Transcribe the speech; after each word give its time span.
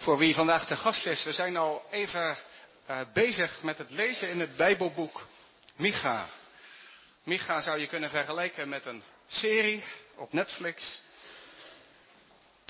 voor 0.00 0.18
wie 0.18 0.34
vandaag 0.34 0.66
de 0.66 0.76
gast 0.76 1.06
is. 1.06 1.24
We 1.24 1.32
zijn 1.32 1.56
al 1.56 1.86
even 1.90 2.36
uh, 2.90 3.00
bezig 3.12 3.62
met 3.62 3.78
het 3.78 3.90
lezen 3.90 4.28
in 4.28 4.40
het 4.40 4.56
Bijbelboek 4.56 5.26
Micha. 5.76 6.28
Micha 7.22 7.60
zou 7.60 7.78
je 7.78 7.86
kunnen 7.86 8.10
vergelijken 8.10 8.68
met 8.68 8.86
een 8.86 9.02
serie 9.26 9.84
op 10.16 10.32
Netflix. 10.32 11.02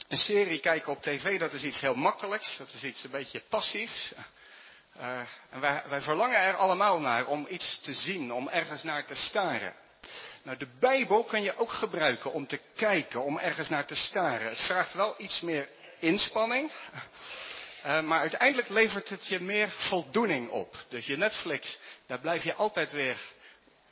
Een 0.09 0.17
serie 0.17 0.61
kijken 0.61 0.93
op 0.93 1.03
tv, 1.03 1.39
dat 1.39 1.53
is 1.53 1.63
iets 1.63 1.81
heel 1.81 1.95
makkelijks. 1.95 2.57
Dat 2.57 2.73
is 2.73 2.85
iets 2.85 3.05
een 3.05 3.11
beetje 3.11 3.43
passiefs. 3.49 4.13
Uh, 4.97 5.21
en 5.51 5.61
wij, 5.61 5.83
wij 5.89 6.01
verlangen 6.01 6.39
er 6.39 6.57
allemaal 6.57 7.01
naar 7.01 7.27
om 7.27 7.47
iets 7.49 7.81
te 7.81 7.93
zien, 7.93 8.33
om 8.33 8.49
ergens 8.49 8.83
naar 8.83 9.07
te 9.07 9.15
staren. 9.15 9.75
Nou, 10.43 10.59
de 10.59 10.69
Bijbel 10.81 11.25
kun 11.25 11.43
je 11.43 11.59
ook 11.59 11.71
gebruiken 11.71 12.33
om 12.33 12.47
te 12.47 12.61
kijken, 12.77 13.23
om 13.23 13.39
ergens 13.39 13.69
naar 13.69 13.87
te 13.87 13.95
staren. 13.95 14.49
Het 14.49 14.61
vraagt 14.61 14.95
wel 14.95 15.15
iets 15.19 15.41
meer 15.41 15.69
inspanning. 16.01 16.71
Uh, 17.87 18.01
maar 18.01 18.21
uiteindelijk 18.21 18.69
levert 18.69 19.09
het 19.09 19.27
je 19.27 19.41
meer 19.41 19.71
voldoening 19.71 20.51
op. 20.51 20.77
Dus 20.89 21.07
je 21.07 21.17
Netflix, 21.17 21.79
daar 22.07 22.21
blijf 22.21 22.43
je 22.45 22.55
altijd 22.55 22.93
weer 22.93 23.19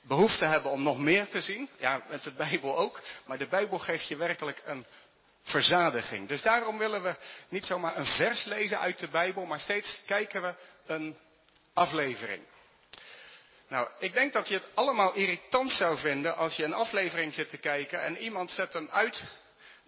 behoefte 0.02 0.44
hebben 0.44 0.70
om 0.70 0.82
nog 0.82 0.98
meer 0.98 1.28
te 1.28 1.40
zien. 1.40 1.68
Ja, 1.78 2.02
met 2.08 2.22
de 2.22 2.32
Bijbel 2.32 2.76
ook. 2.76 3.00
Maar 3.26 3.38
de 3.38 3.46
Bijbel 3.46 3.78
geeft 3.78 4.08
je 4.08 4.16
werkelijk 4.16 4.62
een 4.64 4.86
verzadiging. 5.42 6.28
Dus 6.28 6.42
daarom 6.42 6.78
willen 6.78 7.02
we 7.02 7.14
niet 7.48 7.64
zomaar 7.64 7.96
een 7.96 8.06
vers 8.06 8.44
lezen 8.44 8.80
uit 8.80 8.98
de 8.98 9.08
Bijbel, 9.08 9.44
maar 9.44 9.60
steeds 9.60 10.02
kijken 10.06 10.42
we 10.42 10.54
een 10.86 11.16
aflevering. 11.74 12.42
Nou, 13.68 13.88
ik 13.98 14.12
denk 14.12 14.32
dat 14.32 14.48
je 14.48 14.54
het 14.54 14.70
allemaal 14.74 15.12
irritant 15.14 15.72
zou 15.72 15.98
vinden 15.98 16.36
als 16.36 16.56
je 16.56 16.64
een 16.64 16.72
aflevering 16.72 17.34
zit 17.34 17.50
te 17.50 17.56
kijken 17.56 18.02
en 18.02 18.16
iemand 18.16 18.50
zet 18.50 18.72
hem 18.72 18.88
uit 18.90 19.24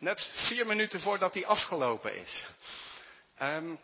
net 0.00 0.30
vier 0.48 0.66
minuten 0.66 1.00
voordat 1.00 1.34
hij 1.34 1.46
afgelopen 1.46 2.16
is. 2.16 2.44
Um, 3.42 3.80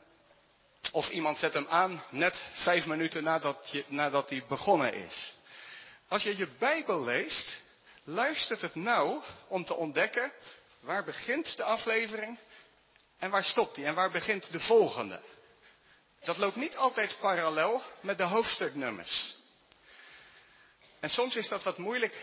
of 0.93 1.09
iemand 1.09 1.39
zet 1.39 1.53
hem 1.53 1.67
aan 1.69 2.03
net 2.11 2.51
vijf 2.55 2.87
minuten 2.87 3.23
nadat, 3.23 3.69
je, 3.73 3.85
nadat 3.89 4.31
hij 4.31 4.45
begonnen 4.49 4.95
is. 4.95 5.35
Als 6.09 6.23
je 6.23 6.37
je 6.37 6.49
Bijbel 6.59 7.05
leest, 7.05 7.63
luistert 8.05 8.61
het 8.61 8.75
nou 8.75 9.23
om 9.49 9.65
te 9.65 9.75
ontdekken 9.75 10.33
waar 10.81 11.05
begint 11.05 11.57
de 11.57 11.63
aflevering 11.63 12.39
en 13.19 13.31
waar 13.31 13.45
stopt 13.45 13.77
hij 13.77 13.85
en 13.85 13.95
waar 13.95 14.11
begint 14.11 14.53
de 14.53 14.61
volgende. 14.61 15.21
Dat 16.25 16.37
loopt 16.37 16.57
niet 16.57 16.77
altijd 16.77 17.17
parallel 17.21 17.83
met 18.01 18.19
de 18.19 18.25
hoofdstuknummers. 18.25 19.37
En 21.01 21.09
soms 21.09 21.37
is 21.37 21.49
dat 21.49 21.63
wat 21.63 21.79
moeilijk 21.79 22.15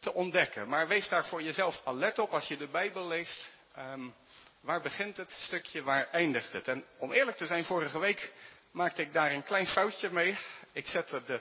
te 0.00 0.12
ontdekken. 0.12 0.68
Maar 0.68 0.88
wees 0.88 1.08
daar 1.08 1.24
voor 1.26 1.42
jezelf 1.42 1.80
alert 1.84 2.18
op 2.18 2.32
als 2.32 2.48
je 2.48 2.56
de 2.56 2.68
Bijbel 2.68 3.06
leest. 3.06 3.54
Um, 3.78 4.14
waar 4.60 4.80
begint 4.80 5.16
het 5.16 5.30
stukje, 5.30 5.82
waar 5.82 6.08
eindigt 6.10 6.52
het? 6.52 6.68
En 6.68 6.84
om 6.98 7.12
eerlijk 7.12 7.36
te 7.36 7.46
zijn, 7.46 7.64
vorige 7.64 7.98
week 7.98 8.32
maakte 8.70 9.02
ik 9.02 9.12
daar 9.12 9.32
een 9.32 9.44
klein 9.44 9.66
foutje 9.66 10.10
mee. 10.10 10.38
Ik 10.72 10.86
zette 10.86 11.22
de 11.26 11.40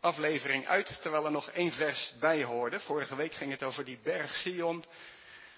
aflevering 0.00 0.66
uit 0.66 0.98
terwijl 1.02 1.24
er 1.24 1.30
nog 1.30 1.50
één 1.50 1.72
vers 1.72 2.12
bij 2.20 2.44
hoorde. 2.44 2.80
Vorige 2.80 3.16
week 3.16 3.34
ging 3.34 3.50
het 3.50 3.62
over 3.62 3.84
die 3.84 3.98
berg 4.02 4.36
Sion, 4.36 4.84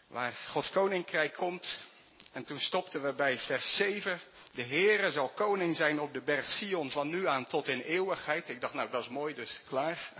waar 0.06 0.32
Gods 0.46 0.70
koninkrijk 0.70 1.32
komt. 1.32 1.80
En 2.32 2.44
toen 2.44 2.60
stopten 2.60 3.02
we 3.02 3.12
bij 3.12 3.38
vers 3.38 3.76
7. 3.76 4.20
De 4.52 4.62
Heere 4.62 5.10
zal 5.10 5.28
koning 5.28 5.76
zijn 5.76 6.00
op 6.00 6.12
de 6.12 6.22
berg 6.22 6.50
Sion 6.50 6.90
van 6.90 7.08
nu 7.08 7.26
aan 7.26 7.44
tot 7.44 7.68
in 7.68 7.80
eeuwigheid. 7.80 8.48
Ik 8.48 8.60
dacht, 8.60 8.74
nou 8.74 8.90
dat 8.90 9.02
is 9.02 9.08
mooi, 9.08 9.34
dus 9.34 9.62
klaar. 9.68 10.12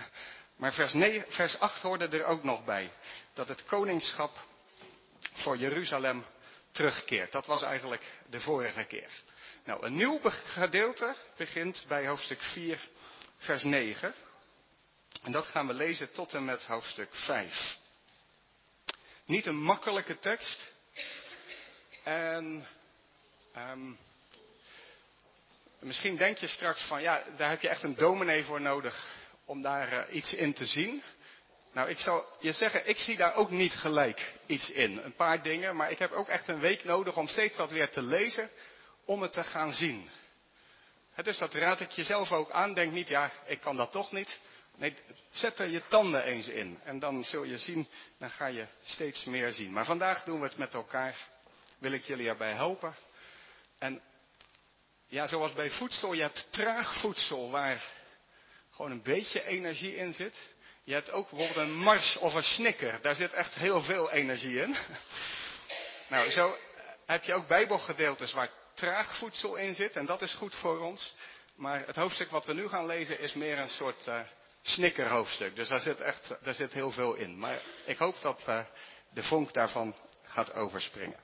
Maar 0.63 0.73
vers, 0.73 0.93
9, 0.93 1.25
vers 1.29 1.59
8 1.59 1.83
hoorde 1.83 2.09
er 2.09 2.25
ook 2.25 2.43
nog 2.43 2.65
bij. 2.65 2.93
Dat 3.35 3.49
het 3.49 3.65
koningschap 3.65 4.47
voor 5.33 5.57
Jeruzalem 5.57 6.25
terugkeert. 6.71 7.33
Dat 7.33 7.47
was 7.47 7.63
eigenlijk 7.63 8.05
de 8.31 8.41
vorige 8.41 8.85
keer. 8.85 9.11
Nou, 9.65 9.87
een 9.87 9.95
nieuw 9.95 10.21
gedeelte 10.25 11.17
begint 11.37 11.85
bij 11.89 12.07
hoofdstuk 12.07 12.43
4, 12.43 12.89
vers 13.37 13.63
9. 13.63 14.15
En 15.23 15.33
dat 15.33 15.47
gaan 15.47 15.67
we 15.67 15.75
lezen 15.75 16.13
tot 16.13 16.35
en 16.35 16.45
met 16.45 16.67
hoofdstuk 16.67 17.15
5. 17.15 17.79
Niet 19.27 19.47
een 19.47 19.63
makkelijke 19.63 20.19
tekst. 20.19 20.75
En 22.05 22.67
um, 23.57 23.99
misschien 25.79 26.17
denk 26.17 26.39
je 26.39 26.47
straks 26.47 26.83
van, 26.83 27.03
ja, 27.03 27.25
daar 27.37 27.51
heb 27.51 27.61
je 27.61 27.69
echt 27.69 27.83
een 27.83 27.97
dominee 27.97 28.45
voor 28.45 28.61
nodig 28.61 29.21
om 29.45 29.63
daar 29.63 29.93
uh, 29.93 30.15
iets 30.15 30.35
in 30.35 30.53
te 30.53 30.67
zien. 30.67 31.03
Nou, 31.73 31.89
ik 31.89 31.99
zou 31.99 32.25
je 32.41 32.53
zeggen, 32.53 32.89
ik 32.89 32.99
zie 32.99 33.17
daar 33.17 33.35
ook 33.35 33.51
niet 33.51 33.73
gelijk 33.73 34.35
iets 34.47 34.71
in. 34.71 34.99
Een 35.05 35.15
paar 35.15 35.43
dingen, 35.43 35.77
maar 35.77 35.91
ik 35.91 35.99
heb 35.99 36.13
ook 36.13 36.29
echt 36.29 36.49
een 36.49 36.61
week 36.61 36.85
nodig 36.85 37.17
om 37.17 37.29
steeds 37.29 37.57
dat 37.57 37.71
weer 37.71 37.91
te 37.91 38.03
lezen, 38.03 38.51
om 39.05 39.23
het 39.23 39.33
te 39.33 39.45
gaan 39.45 39.73
zien. 39.73 40.11
Dus 41.23 41.39
dat 41.39 41.55
raad 41.55 41.81
ik 41.81 41.91
jezelf 41.91 42.33
ook 42.33 42.51
aan. 42.51 42.75
Denk 42.75 42.93
niet, 42.93 43.09
ja, 43.09 43.31
ik 43.47 43.61
kan 43.61 43.77
dat 43.77 43.93
toch 43.93 44.13
niet. 44.13 44.41
Nee, 44.77 44.95
zet 45.31 45.59
er 45.59 45.69
je 45.69 45.83
tanden 45.89 46.25
eens 46.25 46.47
in. 46.47 46.81
En 46.85 46.99
dan 46.99 47.25
zul 47.25 47.45
je 47.45 47.59
zien, 47.59 47.89
dan 48.19 48.31
ga 48.31 48.47
je 48.47 48.67
steeds 48.83 49.25
meer 49.25 49.53
zien. 49.53 49.73
Maar 49.73 49.85
vandaag 49.85 50.25
doen 50.25 50.41
we 50.41 50.47
het 50.47 50.57
met 50.57 50.75
elkaar. 50.75 51.17
Wil 51.79 51.93
ik 51.93 52.05
jullie 52.05 52.29
erbij 52.29 52.53
helpen. 52.53 52.95
En 53.79 54.03
ja, 55.07 55.27
zoals 55.27 55.53
bij 55.53 55.71
voedsel, 55.71 56.13
je 56.13 56.23
hebt 56.23 56.47
traag 56.51 57.01
voedsel 57.01 57.51
waar 57.51 57.85
gewoon 58.83 58.97
een 58.97 59.15
beetje 59.15 59.45
energie 59.45 59.97
in 59.97 60.13
zit. 60.13 60.49
Je 60.85 60.93
hebt 60.93 61.11
ook 61.11 61.31
bijvoorbeeld 61.31 61.67
een 61.67 61.77
mars 61.77 62.17
of 62.17 62.35
een 62.35 62.43
snicker. 62.43 62.99
Daar 63.03 63.15
zit 63.15 63.33
echt 63.33 63.55
heel 63.55 63.83
veel 63.83 64.11
energie 64.11 64.61
in. 64.61 64.77
Nou, 66.09 66.31
zo 66.31 66.57
heb 67.07 67.23
je 67.25 67.35
ook 67.35 67.47
bijbelgedeeltes 67.47 68.33
waar 68.33 68.51
traag 68.75 69.19
voedsel 69.19 69.57
in 69.57 69.75
zit. 69.75 69.97
En 69.97 70.07
dat 70.07 70.23
is 70.23 70.35
goed 70.35 70.55
voor 70.55 70.81
ons. 70.81 71.15
Maar 71.57 71.87
het 71.87 71.97
hoofdstuk 71.97 72.31
wat 72.31 72.47
we 72.47 72.55
nu 72.55 72.69
gaan 72.69 72.87
lezen 72.87 73.19
is 73.19 73.33
meer 73.33 73.59
een 73.59 73.69
soort 73.69 74.07
uh, 74.07 74.21
snickerhoofdstuk. 74.63 75.57
Dus 75.57 75.69
daar 75.69 75.81
zit 75.81 76.01
echt 76.01 76.35
daar 76.43 76.55
zit 76.55 76.73
heel 76.73 76.91
veel 76.91 77.15
in. 77.15 77.39
Maar 77.39 77.61
ik 77.85 77.99
hoop 77.99 78.21
dat 78.21 78.45
uh, 78.49 78.61
de 79.11 79.23
vonk 79.23 79.53
daarvan 79.53 79.97
gaat 80.23 80.55
overspringen. 80.55 81.19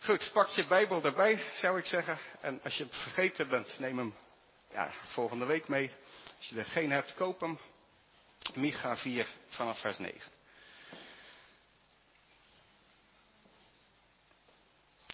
Goed, 0.00 0.30
pak 0.32 0.48
je 0.48 0.66
Bijbel 0.66 1.04
erbij, 1.04 1.42
zou 1.54 1.78
ik 1.78 1.84
zeggen. 1.84 2.18
En 2.40 2.60
als 2.62 2.76
je 2.76 2.86
vergeten 2.90 3.48
bent, 3.48 3.78
neem 3.78 3.98
hem 3.98 4.14
ja, 4.72 4.90
volgende 5.12 5.44
week 5.44 5.68
mee. 5.68 5.90
Als 6.36 6.48
je 6.48 6.58
er 6.58 6.64
geen 6.64 6.90
hebt, 6.90 7.14
koop 7.14 7.40
hem. 7.40 7.58
Micha 8.54 8.96
4 8.96 9.26
vanaf 9.48 9.80
vers 9.80 9.98
9. 9.98 10.20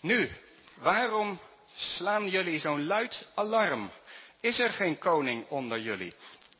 Nu, 0.00 0.30
waarom 0.74 1.40
slaan 1.74 2.28
jullie 2.28 2.60
zo'n 2.60 2.86
luid 2.86 3.28
alarm? 3.34 3.90
Is 4.40 4.58
er 4.58 4.70
geen 4.70 4.98
koning 4.98 5.48
onder 5.48 5.80
jullie? 5.80 6.12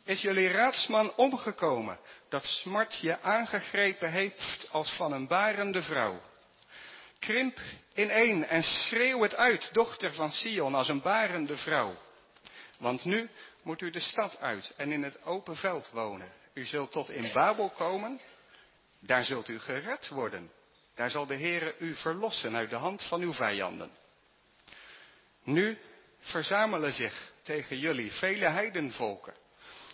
Is 0.05 0.21
jullie 0.21 0.49
raadsman 0.49 1.15
omgekomen 1.15 1.99
dat 2.29 2.44
smart 2.44 2.99
je 3.00 3.21
aangegrepen 3.21 4.11
heeft 4.11 4.69
als 4.71 4.91
van 4.91 5.12
een 5.12 5.27
barende 5.27 5.83
vrouw? 5.83 6.23
Krimp 7.19 7.59
ineen 7.94 8.47
en 8.47 8.62
schreeuw 8.62 9.23
het 9.23 9.34
uit, 9.34 9.75
dochter 9.75 10.15
van 10.15 10.31
Sion, 10.31 10.75
als 10.75 10.89
een 10.89 11.03
barende 11.03 11.56
vrouw. 11.56 11.97
Want 12.82 13.04
nu 13.04 13.31
moet 13.62 13.81
u 13.81 13.91
de 13.91 14.00
stad 14.00 14.38
uit 14.41 14.75
en 14.76 14.93
in 14.93 15.03
het 15.03 15.22
open 15.25 15.56
veld 15.56 15.91
wonen. 15.91 16.32
U 16.54 16.65
zult 16.65 16.93
tot 16.93 17.10
in 17.10 17.32
Babel 17.32 17.70
komen, 17.70 18.20
daar 19.00 19.25
zult 19.25 19.48
u 19.48 19.59
gered 19.59 20.09
worden. 20.09 20.53
Daar 20.94 21.10
zal 21.10 21.26
de 21.26 21.37
Heere 21.37 21.75
u 21.78 21.94
verlossen 21.94 22.56
uit 22.56 22.70
de 22.70 22.76
hand 22.76 23.03
van 23.03 23.20
uw 23.20 23.32
vijanden. 23.32 23.91
Nu 25.43 25.78
verzamelen 26.19 26.93
zich 26.93 27.32
tegen 27.43 27.78
jullie 27.78 28.12
vele 28.12 28.47
heidenvolken. 28.47 29.34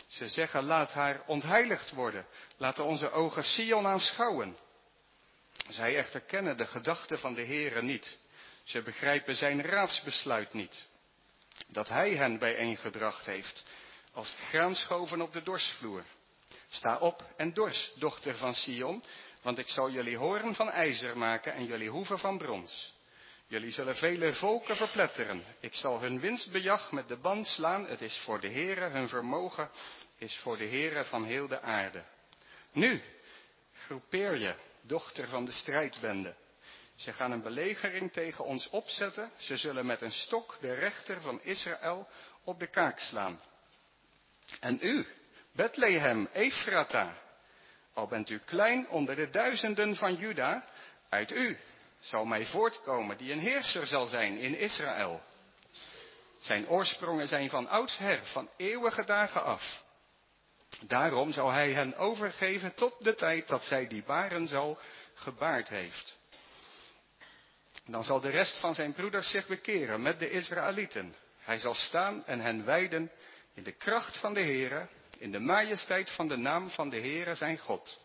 Ze 0.06 0.28
zeggen, 0.28 0.64
laat 0.64 0.92
haar 0.92 1.22
ontheiligd 1.26 1.90
worden. 1.90 2.26
Laten 2.56 2.84
onze 2.84 3.10
ogen 3.10 3.44
Sion 3.44 3.86
aanschouwen. 3.86 4.56
Zij 5.68 5.96
echter 5.96 6.20
kennen 6.20 6.56
de 6.56 6.66
gedachten 6.66 7.18
van 7.18 7.34
de 7.34 7.44
Heere 7.44 7.82
niet. 7.82 8.18
Ze 8.62 8.82
begrijpen 8.82 9.36
zijn 9.36 9.62
raadsbesluit 9.62 10.52
niet. 10.52 10.88
Dat 11.66 11.88
hij 11.88 12.10
hen 12.10 12.38
bijeengebracht 12.38 13.26
heeft, 13.26 13.64
als 14.12 14.36
graanschoven 14.48 15.20
op 15.20 15.32
de 15.32 15.42
dorsvloer. 15.42 16.04
Sta 16.68 16.98
op 16.98 17.24
en 17.36 17.52
dors, 17.52 17.92
dochter 17.94 18.36
van 18.36 18.54
Sion, 18.54 19.02
want 19.42 19.58
ik 19.58 19.68
zal 19.68 19.90
jullie 19.90 20.16
horen 20.16 20.54
van 20.54 20.70
ijzer 20.70 21.18
maken 21.18 21.54
en 21.54 21.64
jullie 21.64 21.90
hoeven 21.90 22.18
van 22.18 22.38
brons. 22.38 22.96
Jullie 23.46 23.72
zullen 23.72 23.96
vele 23.96 24.34
volken 24.34 24.76
verpletteren. 24.76 25.44
Ik 25.60 25.74
zal 25.74 26.00
hun 26.00 26.20
winstbejag 26.20 26.92
met 26.92 27.08
de 27.08 27.16
band 27.16 27.46
slaan. 27.46 27.86
Het 27.86 28.00
is 28.00 28.18
voor 28.24 28.40
de 28.40 28.48
Heere, 28.48 28.88
hun 28.88 29.08
vermogen 29.08 29.70
is 30.18 30.36
voor 30.36 30.56
de 30.56 30.66
Heere 30.66 31.04
van 31.04 31.24
heel 31.24 31.48
de 31.48 31.60
aarde. 31.60 32.04
Nu, 32.72 33.02
groepeer 33.72 34.36
je, 34.36 34.54
dochter 34.82 35.28
van 35.28 35.44
de 35.44 35.52
strijdbende. 35.52 36.34
Ze 36.98 37.12
gaan 37.12 37.30
een 37.30 37.42
belegering 37.42 38.12
tegen 38.12 38.44
ons 38.44 38.68
opzetten. 38.68 39.30
Ze 39.36 39.56
zullen 39.56 39.86
met 39.86 40.00
een 40.00 40.12
stok 40.12 40.56
de 40.60 40.74
rechter 40.74 41.20
van 41.20 41.42
Israël 41.42 42.08
op 42.44 42.58
de 42.58 42.66
kaak 42.66 42.98
slaan. 42.98 43.40
En 44.60 44.78
u, 44.82 45.06
Bethlehem, 45.52 46.28
Ephrata, 46.32 47.14
al 47.92 48.06
bent 48.06 48.30
u 48.30 48.38
klein 48.38 48.88
onder 48.88 49.16
de 49.16 49.30
duizenden 49.30 49.96
van 49.96 50.14
Juda, 50.14 50.64
uit 51.08 51.30
u 51.30 51.58
zal 52.00 52.24
mij 52.24 52.46
voortkomen, 52.46 53.16
die 53.16 53.32
een 53.32 53.38
heerser 53.38 53.86
zal 53.86 54.06
zijn 54.06 54.38
in 54.38 54.58
Israël. 54.58 55.22
Zijn 56.38 56.68
oorsprongen 56.68 57.28
zijn 57.28 57.50
van 57.50 57.68
oudsher, 57.68 58.26
van 58.26 58.48
eeuwige 58.56 59.04
dagen 59.04 59.44
af. 59.44 59.82
Daarom 60.80 61.32
zal 61.32 61.50
hij 61.50 61.72
hen 61.72 61.96
overgeven 61.96 62.74
tot 62.74 63.04
de 63.04 63.14
tijd 63.14 63.48
dat 63.48 63.64
zij 63.64 63.86
die 63.86 64.02
baren 64.02 64.46
zal 64.46 64.78
gebaard 65.14 65.68
heeft. 65.68 66.17
Dan 67.90 68.04
zal 68.04 68.20
de 68.20 68.30
rest 68.30 68.60
van 68.60 68.74
zijn 68.74 68.92
broeders 68.92 69.30
zich 69.30 69.46
bekeren 69.46 70.02
met 70.02 70.18
de 70.18 70.30
Israëlieten. 70.30 71.14
Hij 71.38 71.58
zal 71.58 71.74
staan 71.74 72.26
en 72.26 72.40
hen 72.40 72.64
wijden 72.64 73.10
in 73.54 73.62
de 73.62 73.72
kracht 73.72 74.16
van 74.16 74.34
de 74.34 74.40
Heere, 74.40 74.88
in 75.18 75.32
de 75.32 75.38
majesteit 75.38 76.10
van 76.10 76.28
de 76.28 76.36
naam 76.36 76.70
van 76.70 76.90
de 76.90 77.00
Heere 77.00 77.34
zijn 77.34 77.58
God. 77.58 78.00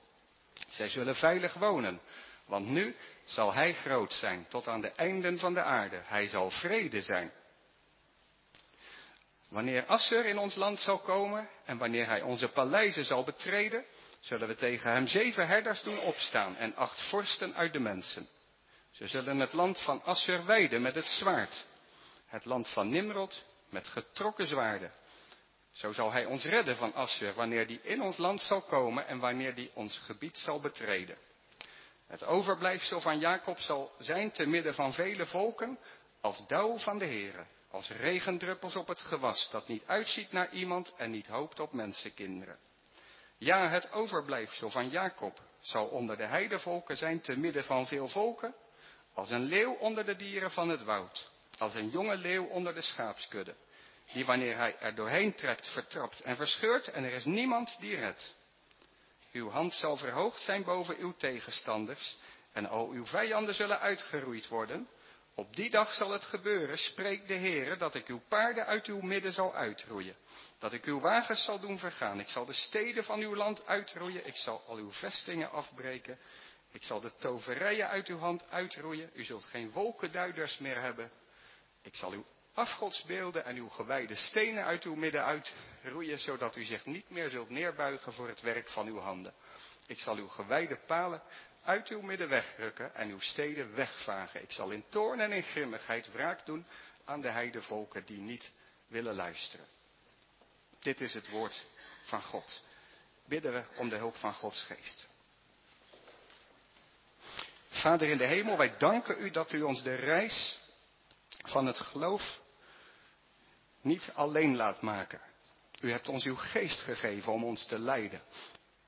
Zij 0.70 0.90
zullen 0.90 1.16
veilig 1.16 1.54
wonen, 1.54 2.02
want 2.46 2.68
nu 2.68 2.96
zal 3.24 3.54
hij 3.54 3.74
groot 3.74 4.14
zijn 4.14 4.46
tot 4.50 4.68
aan 4.68 4.82
de 4.82 4.92
einden 4.92 5.40
van 5.40 5.54
de 5.54 5.62
aarde. 5.62 6.02
Hij 6.04 6.28
zal 6.28 6.50
vrede 6.50 7.02
zijn. 7.02 7.32
Wanneer 9.50 9.86
Asser 9.86 10.26
in 10.26 10.38
ons 10.38 10.56
land 10.56 10.80
zal 10.80 11.00
komen 11.00 11.50
en 11.66 11.78
wanneer 11.78 12.06
hij 12.06 12.22
onze 12.22 12.50
paleizen 12.50 13.06
zal 13.06 13.24
betreden, 13.24 13.86
zullen 14.20 14.48
we 14.48 14.56
tegen 14.56 14.92
hem 14.92 15.08
zeven 15.08 15.48
herders 15.48 15.84
doen 15.84 16.00
opstaan 16.00 16.56
en 16.56 16.76
acht 16.76 17.02
vorsten 17.02 17.56
uit 17.56 17.74
de 17.74 17.80
mensen. 17.80 18.28
Ze 18.94 19.08
zullen 19.08 19.40
het 19.40 19.54
land 19.54 19.82
van 19.82 20.04
Asser 20.04 20.46
wijden 20.46 20.82
met 20.82 20.96
het 20.96 21.06
zwaard, 21.06 21.66
het 22.26 22.46
land 22.46 22.70
van 22.70 22.90
Nimrod 22.90 23.44
met 23.70 23.88
getrokken 23.88 24.48
zwaarden. 24.48 24.92
Zo 25.72 25.92
zal 25.92 26.12
hij 26.12 26.26
ons 26.26 26.46
redden 26.46 26.78
van 26.78 26.94
Asser 26.94 27.34
wanneer 27.34 27.68
die 27.68 27.82
in 27.82 28.02
ons 28.02 28.18
land 28.18 28.42
zal 28.42 28.62
komen 28.62 29.08
en 29.08 29.20
wanneer 29.20 29.56
die 29.56 29.72
ons 29.74 29.98
gebied 29.98 30.38
zal 30.38 30.60
betreden. 30.60 31.18
Het 32.08 32.26
overblijfsel 32.26 33.02
van 33.02 33.20
Jacob 33.20 33.58
zal 33.60 33.92
zijn 34.00 34.32
te 34.32 34.46
midden 34.46 34.74
van 34.74 34.94
vele 34.94 35.26
volken 35.26 35.80
als 36.22 36.48
dauw 36.48 36.78
van 36.78 36.98
de 36.98 37.06
Heere, 37.06 37.46
als 37.72 37.90
regendruppels 37.90 38.76
op 38.76 38.88
het 38.88 39.00
gewas 39.00 39.50
dat 39.52 39.68
niet 39.68 39.86
uitziet 39.86 40.32
naar 40.32 40.52
iemand 40.52 40.94
en 40.98 41.12
niet 41.12 41.28
hoopt 41.28 41.60
op 41.60 41.74
mensenkinderen. 41.74 42.58
Ja, 43.38 43.70
het 43.70 43.92
overblijfsel 43.92 44.70
van 44.70 44.90
Jacob 44.90 45.42
zal 45.60 45.86
onder 45.86 46.18
de 46.18 46.26
heidevolken 46.26 46.98
zijn 46.98 47.22
te 47.22 47.38
midden 47.38 47.64
van 47.64 47.88
veel 47.88 48.08
volken, 48.08 48.56
als 49.14 49.30
een 49.30 49.44
leeuw 49.44 49.74
onder 49.74 50.06
de 50.06 50.16
dieren 50.16 50.52
van 50.52 50.70
het 50.70 50.84
woud, 50.84 51.32
als 51.58 51.74
een 51.74 51.90
jonge 51.90 52.18
leeuw 52.18 52.44
onder 52.46 52.74
de 52.74 52.82
schaapskudde, 52.82 53.56
die 54.14 54.26
wanneer 54.26 54.58
hij 54.58 54.80
er 54.80 54.96
doorheen 54.96 55.36
trekt 55.36 55.68
vertrapt 55.68 56.22
en 56.22 56.36
verscheurt 56.36 56.88
en 56.88 57.04
er 57.04 57.14
is 57.14 57.26
niemand 57.26 57.78
die 57.80 57.96
redt. 57.96 58.36
Uw 59.32 59.50
hand 59.50 59.74
zal 59.74 59.98
verhoogd 59.98 60.42
zijn 60.42 60.64
boven 60.64 60.98
uw 60.98 61.14
tegenstanders 61.18 62.18
en 62.52 62.66
al 62.66 62.90
uw 62.90 63.06
vijanden 63.06 63.56
zullen 63.56 63.80
uitgeroeid 63.80 64.48
worden. 64.48 64.88
Op 65.36 65.56
die 65.56 65.70
dag 65.70 65.94
zal 65.94 66.12
het 66.12 66.26
gebeuren, 66.26 66.78
spreekt 66.78 67.28
de 67.28 67.38
Heere, 67.38 67.76
dat 67.76 67.96
ik 67.96 68.08
uw 68.08 68.22
paarden 68.28 68.66
uit 68.66 68.88
uw 68.88 69.02
midden 69.02 69.34
zal 69.34 69.56
uitroeien. 69.56 70.16
Dat 70.60 70.74
ik 70.74 70.86
uw 70.86 71.00
wagens 71.00 71.44
zal 71.44 71.60
doen 71.60 71.80
vergaan. 71.80 72.20
Ik 72.20 72.28
zal 72.28 72.46
de 72.46 72.54
steden 72.54 73.04
van 73.04 73.20
uw 73.20 73.36
land 73.36 73.66
uitroeien. 73.66 74.28
Ik 74.28 74.36
zal 74.36 74.62
al 74.68 74.76
uw 74.76 74.92
vestingen 74.92 75.52
afbreken. 75.52 76.20
Ik 76.74 76.84
zal 76.84 77.02
de 77.02 77.12
toverijen 77.20 77.88
uit 77.88 78.08
uw 78.08 78.18
hand 78.18 78.50
uitroeien. 78.50 79.10
U 79.14 79.24
zult 79.24 79.46
geen 79.46 79.72
wolkenduiders 79.72 80.58
meer 80.58 80.82
hebben. 80.82 81.12
Ik 81.82 81.96
zal 81.96 82.12
uw 82.12 82.26
afgodsbeelden 82.54 83.46
en 83.46 83.56
uw 83.56 83.70
gewijde 83.70 84.16
stenen 84.16 84.64
uit 84.64 84.84
uw 84.84 84.96
midden 84.96 85.24
uitroeien, 85.26 86.20
zodat 86.20 86.56
u 86.56 86.64
zich 86.64 86.86
niet 86.86 87.10
meer 87.10 87.30
zult 87.30 87.50
neerbuigen 87.50 88.14
voor 88.14 88.28
het 88.28 88.42
werk 88.42 88.70
van 88.70 88.88
uw 88.88 89.00
handen. 89.00 89.34
Ik 89.88 90.00
zal 90.00 90.16
uw 90.16 90.28
gewijde 90.28 90.80
palen 90.86 91.22
uit 91.64 91.88
uw 91.88 92.02
midden 92.02 92.30
wegrukken 92.30 92.96
en 92.96 93.10
uw 93.10 93.20
steden 93.20 93.76
wegvagen. 93.76 94.42
Ik 94.42 94.52
zal 94.52 94.72
in 94.72 94.84
toorn 94.90 95.20
en 95.20 95.32
in 95.32 95.44
grimmigheid 95.44 96.12
wraak 96.12 96.46
doen 96.46 96.66
aan 97.06 97.22
de 97.22 97.30
heidevolken 97.30 98.06
die 98.06 98.20
niet 98.20 98.52
willen 98.88 99.16
luisteren. 99.16 99.66
Dit 100.80 101.02
is 101.02 101.14
het 101.14 101.30
woord 101.30 101.66
van 102.04 102.24
God. 102.24 102.62
Bidden 103.26 103.54
we 103.54 103.64
om 103.76 103.90
de 103.90 103.96
hulp 103.96 104.16
van 104.16 104.34
Gods 104.34 104.62
geest. 104.62 105.12
Vader 107.84 108.10
in 108.10 108.18
de 108.18 108.26
hemel, 108.26 108.58
wij 108.58 108.78
danken 108.78 109.16
u 109.20 109.32
dat 109.32 109.52
u 109.52 109.62
ons 109.62 109.84
de 109.84 109.96
reis 109.96 110.60
van 111.46 111.66
het 111.66 111.80
geloof 111.80 112.42
niet 113.82 114.12
alleen 114.14 114.56
laat 114.56 114.82
maken. 114.82 115.22
U 115.82 115.92
hebt 115.92 116.08
ons 116.08 116.26
uw 116.26 116.36
geest 116.36 116.82
gegeven 116.82 117.34
om 117.34 117.44
ons 117.44 117.66
te 117.66 117.80
leiden. 117.80 118.22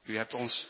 U 0.04 0.18
hebt 0.18 0.34
ons 0.34 0.68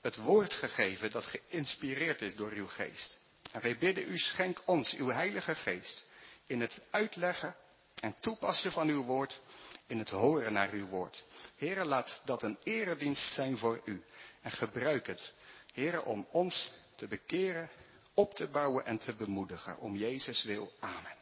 het 0.00 0.16
woord 0.16 0.52
gegeven 0.54 1.10
dat 1.10 1.24
geïnspireerd 1.24 2.22
is 2.22 2.34
door 2.34 2.50
uw 2.50 2.66
geest. 2.66 3.20
En 3.52 3.62
wij 3.62 3.78
bidden 3.78 4.08
u, 4.08 4.18
schenk 4.18 4.62
ons 4.64 4.94
uw 4.94 5.08
heilige 5.08 5.54
geest 5.54 6.06
in 6.46 6.60
het 6.60 6.80
uitleggen 6.90 7.56
en 8.00 8.20
toepassen 8.20 8.72
van 8.72 8.88
uw 8.88 9.02
woord, 9.02 9.40
in 9.86 9.98
het 9.98 10.10
horen 10.10 10.52
naar 10.52 10.70
uw 10.70 10.86
woord. 10.86 11.24
Heren, 11.56 11.86
laat 11.86 12.22
dat 12.24 12.42
een 12.42 12.58
eredienst 12.62 13.32
zijn 13.32 13.58
voor 13.58 13.80
u. 13.84 14.04
En 14.42 14.50
gebruik 14.50 15.06
het, 15.06 15.34
heren, 15.72 16.04
om 16.04 16.26
ons 16.30 16.72
te 16.96 17.06
bekeren, 17.06 17.70
op 18.14 18.34
te 18.34 18.46
bouwen 18.46 18.86
en 18.86 18.98
te 18.98 19.14
bemoedigen. 19.14 19.78
Om 19.78 19.96
Jezus 19.96 20.44
wil. 20.44 20.72
Amen. 20.80 21.14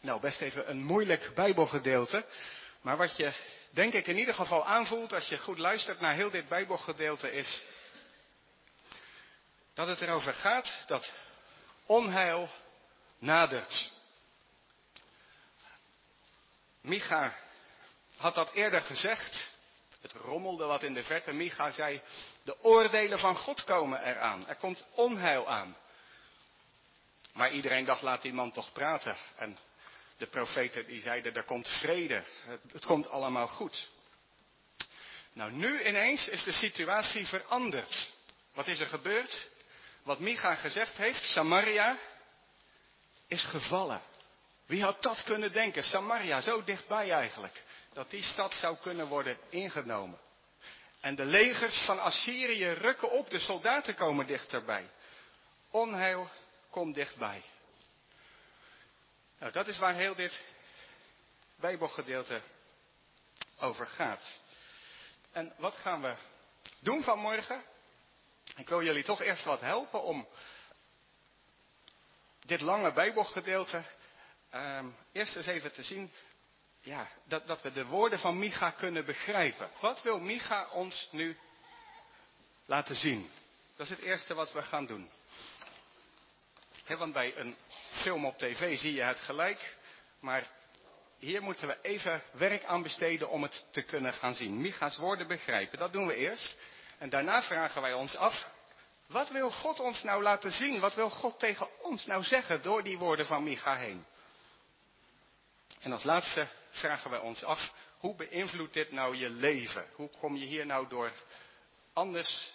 Nou, 0.00 0.20
best 0.20 0.40
even 0.40 0.70
een 0.70 0.84
moeilijk 0.84 1.34
Bijbelgedeelte. 1.34 2.24
Maar 2.80 2.96
wat 2.96 3.16
je, 3.16 3.32
denk 3.70 3.92
ik, 3.92 4.06
in 4.06 4.18
ieder 4.18 4.34
geval 4.34 4.66
aanvoelt 4.66 5.12
als 5.12 5.28
je 5.28 5.38
goed 5.38 5.58
luistert 5.58 6.00
naar 6.00 6.14
heel 6.14 6.30
dit 6.30 6.48
Bijbelgedeelte 6.48 7.32
is. 7.32 7.64
Dat 9.74 9.86
het 9.86 10.00
erover 10.00 10.34
gaat 10.34 10.84
dat 10.86 11.12
onheil 11.86 12.50
nadert. 13.18 13.92
Micha 16.80 17.36
had 18.20 18.34
dat 18.34 18.52
eerder 18.52 18.80
gezegd. 18.80 19.54
Het 20.00 20.12
rommelde 20.12 20.64
wat 20.64 20.82
in 20.82 20.94
de 20.94 21.02
verte. 21.02 21.32
Micha 21.32 21.70
zei, 21.70 22.00
de 22.42 22.64
oordelen 22.64 23.18
van 23.18 23.36
God 23.36 23.64
komen 23.64 24.02
eraan. 24.02 24.48
Er 24.48 24.56
komt 24.56 24.84
onheil 24.94 25.48
aan. 25.48 25.76
Maar 27.32 27.50
iedereen 27.50 27.84
dacht, 27.84 28.02
laat 28.02 28.22
die 28.22 28.32
man 28.32 28.50
toch 28.50 28.72
praten. 28.72 29.16
En 29.36 29.58
de 30.16 30.26
profeten 30.26 30.86
die 30.86 31.00
zeiden, 31.00 31.34
er 31.34 31.44
komt 31.44 31.68
vrede. 31.68 32.24
Het, 32.40 32.60
het 32.72 32.84
komt 32.84 33.10
allemaal 33.10 33.48
goed. 33.48 33.90
Nou, 35.32 35.52
nu 35.52 35.84
ineens 35.84 36.28
is 36.28 36.44
de 36.44 36.52
situatie 36.52 37.26
veranderd. 37.26 38.12
Wat 38.54 38.66
is 38.66 38.80
er 38.80 38.86
gebeurd? 38.86 39.48
Wat 40.02 40.18
Micha 40.18 40.54
gezegd 40.54 40.96
heeft, 40.96 41.24
Samaria 41.24 41.98
is 43.26 43.42
gevallen. 43.44 44.02
Wie 44.66 44.82
had 44.82 45.02
dat 45.02 45.22
kunnen 45.22 45.52
denken? 45.52 45.82
Samaria, 45.82 46.40
zo 46.40 46.64
dichtbij 46.64 47.10
eigenlijk. 47.10 47.62
Dat 47.92 48.10
die 48.10 48.22
stad 48.22 48.54
zou 48.54 48.76
kunnen 48.76 49.06
worden 49.06 49.38
ingenomen. 49.48 50.18
En 51.00 51.14
de 51.14 51.24
legers 51.24 51.84
van 51.84 52.00
Assyrië 52.00 52.70
rukken 52.70 53.10
op, 53.10 53.30
de 53.30 53.38
soldaten 53.38 53.94
komen 53.94 54.26
dichterbij. 54.26 54.90
Onheil 55.70 56.30
komt 56.70 56.94
dichtbij. 56.94 57.42
Nou, 59.38 59.52
dat 59.52 59.66
is 59.66 59.78
waar 59.78 59.94
heel 59.94 60.14
dit 60.14 60.42
Bijbelgedeelte 61.56 62.40
over 63.58 63.86
gaat. 63.86 64.38
En 65.32 65.52
wat 65.56 65.74
gaan 65.74 66.02
we 66.02 66.14
doen 66.78 67.02
vanmorgen? 67.02 67.62
Ik 68.56 68.68
wil 68.68 68.82
jullie 68.82 69.04
toch 69.04 69.20
eerst 69.20 69.44
wat 69.44 69.60
helpen 69.60 70.02
om 70.02 70.28
dit 72.46 72.60
lange 72.60 72.92
Bijbelgedeelte 72.92 73.82
uh, 74.54 74.84
eerst 75.12 75.36
eens 75.36 75.46
even 75.46 75.72
te 75.72 75.82
zien. 75.82 76.12
Ja, 76.82 77.08
dat, 77.24 77.46
dat 77.46 77.62
we 77.62 77.72
de 77.72 77.86
woorden 77.86 78.18
van 78.18 78.38
Micha 78.38 78.70
kunnen 78.70 79.04
begrijpen. 79.04 79.70
Wat 79.80 80.02
wil 80.02 80.20
Micha 80.20 80.68
ons 80.72 81.08
nu 81.12 81.36
laten 82.66 82.94
zien? 82.94 83.30
Dat 83.76 83.86
is 83.86 83.96
het 83.96 84.00
eerste 84.00 84.34
wat 84.34 84.52
we 84.52 84.62
gaan 84.62 84.86
doen. 84.86 85.10
want 86.86 87.12
bij 87.12 87.36
een 87.36 87.56
film 87.90 88.26
op 88.26 88.38
tv 88.38 88.78
zie 88.78 88.94
je 88.94 89.02
het 89.02 89.18
gelijk. 89.18 89.76
Maar 90.20 90.46
hier 91.18 91.42
moeten 91.42 91.68
we 91.68 91.78
even 91.82 92.22
werk 92.32 92.64
aan 92.64 92.82
besteden 92.82 93.28
om 93.28 93.42
het 93.42 93.66
te 93.70 93.82
kunnen 93.82 94.12
gaan 94.12 94.34
zien. 94.34 94.60
Micha's 94.60 94.96
woorden 94.96 95.26
begrijpen. 95.26 95.78
Dat 95.78 95.92
doen 95.92 96.06
we 96.06 96.14
eerst. 96.14 96.56
En 96.98 97.08
daarna 97.08 97.42
vragen 97.42 97.82
wij 97.82 97.92
ons 97.92 98.16
af. 98.16 98.48
Wat 99.06 99.30
wil 99.30 99.50
God 99.50 99.80
ons 99.80 100.02
nou 100.02 100.22
laten 100.22 100.52
zien? 100.52 100.80
Wat 100.80 100.94
wil 100.94 101.10
God 101.10 101.38
tegen 101.38 101.68
ons 101.82 102.06
nou 102.06 102.24
zeggen 102.24 102.62
door 102.62 102.82
die 102.82 102.98
woorden 102.98 103.26
van 103.26 103.42
Micha 103.42 103.76
heen? 103.76 104.06
En 105.80 105.92
als 105.92 106.02
laatste 106.02 106.48
vragen 106.70 107.10
wij 107.10 107.20
ons 107.20 107.44
af. 107.44 107.72
Hoe 107.98 108.14
beïnvloedt 108.14 108.74
dit 108.74 108.92
nou 108.92 109.16
je 109.16 109.30
leven? 109.30 109.86
Hoe 109.94 110.10
kom 110.18 110.36
je 110.36 110.44
hier 110.44 110.66
nou 110.66 110.88
door 110.88 111.12
anders 111.92 112.52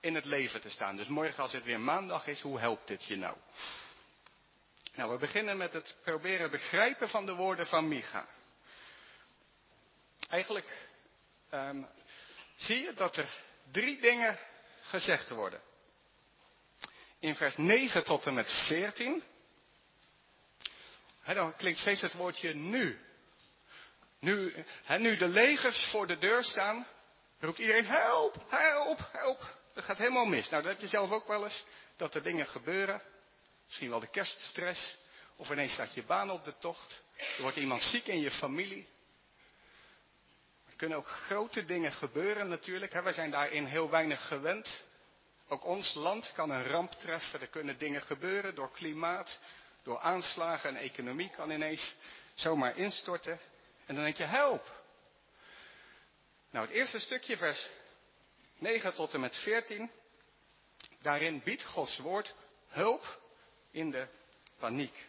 in 0.00 0.14
het 0.14 0.24
leven 0.24 0.60
te 0.60 0.70
staan? 0.70 0.96
Dus 0.96 1.08
morgen 1.08 1.42
als 1.42 1.52
het 1.52 1.64
weer 1.64 1.80
maandag 1.80 2.26
is, 2.26 2.40
hoe 2.40 2.58
helpt 2.58 2.86
dit 2.86 3.04
je 3.04 3.16
nou? 3.16 3.36
Nou, 4.94 5.10
we 5.10 5.18
beginnen 5.18 5.56
met 5.56 5.72
het 5.72 5.96
proberen 6.02 6.50
begrijpen 6.50 7.08
van 7.08 7.26
de 7.26 7.34
woorden 7.34 7.66
van 7.66 7.88
Micha. 7.88 8.26
Eigenlijk 10.28 10.88
ehm, 11.50 11.82
zie 12.56 12.82
je 12.82 12.92
dat 12.94 13.16
er 13.16 13.28
drie 13.70 14.00
dingen 14.00 14.38
gezegd 14.80 15.30
worden. 15.30 15.60
In 17.18 17.34
vers 17.34 17.56
9 17.56 18.04
tot 18.04 18.26
en 18.26 18.34
met 18.34 18.50
14. 18.50 19.22
Dan 21.24 21.56
klinkt 21.56 21.80
steeds 21.80 22.00
het 22.00 22.14
woordje 22.14 22.54
nu. 22.54 22.98
Nu, 24.20 24.54
nu 24.98 25.16
de 25.16 25.28
legers 25.28 25.88
voor 25.90 26.06
de 26.06 26.18
deur 26.18 26.44
staan, 26.44 26.86
roept 27.40 27.58
iedereen 27.58 27.86
help, 27.86 28.44
help, 28.48 29.08
help. 29.12 29.60
Dat 29.74 29.84
gaat 29.84 29.98
helemaal 29.98 30.24
mis. 30.24 30.48
Nou, 30.48 30.62
dat 30.62 30.72
heb 30.72 30.80
je 30.80 30.86
zelf 30.88 31.10
ook 31.10 31.26
wel 31.26 31.44
eens, 31.44 31.64
dat 31.96 32.14
er 32.14 32.22
dingen 32.22 32.46
gebeuren. 32.46 33.02
Misschien 33.66 33.90
wel 33.90 34.00
de 34.00 34.10
kerststress. 34.10 34.96
Of 35.36 35.50
ineens 35.50 35.72
staat 35.72 35.94
je 35.94 36.02
baan 36.02 36.30
op 36.30 36.44
de 36.44 36.58
tocht. 36.58 37.02
Er 37.16 37.42
wordt 37.42 37.56
iemand 37.56 37.82
ziek 37.82 38.06
in 38.06 38.20
je 38.20 38.30
familie. 38.30 38.88
Er 40.68 40.76
kunnen 40.76 40.98
ook 40.98 41.06
grote 41.06 41.64
dingen 41.64 41.92
gebeuren 41.92 42.48
natuurlijk. 42.48 42.92
Wij 42.92 43.12
zijn 43.12 43.30
daarin 43.30 43.64
heel 43.64 43.90
weinig 43.90 44.26
gewend. 44.26 44.84
Ook 45.48 45.64
ons 45.64 45.94
land 45.94 46.32
kan 46.34 46.50
een 46.50 46.64
ramp 46.64 46.92
treffen. 46.92 47.40
Er 47.40 47.46
kunnen 47.46 47.78
dingen 47.78 48.02
gebeuren 48.02 48.54
door 48.54 48.70
klimaat, 48.72 49.40
door 49.82 49.98
aanslagen 49.98 50.68
en 50.68 50.76
economie 50.76 51.30
kan 51.30 51.50
ineens 51.50 51.96
zomaar 52.34 52.76
instorten. 52.76 53.40
En 53.86 53.94
dan 53.94 54.04
denk 54.04 54.16
je, 54.16 54.24
help. 54.24 54.80
Nou, 56.50 56.66
het 56.66 56.74
eerste 56.74 56.98
stukje, 56.98 57.36
vers 57.36 57.68
9 58.58 58.94
tot 58.94 59.14
en 59.14 59.20
met 59.20 59.36
14. 59.36 59.90
Daarin 61.02 61.42
biedt 61.44 61.64
Gods 61.64 61.98
woord 61.98 62.34
hulp 62.68 63.20
in 63.70 63.90
de 63.90 64.06
paniek. 64.58 65.06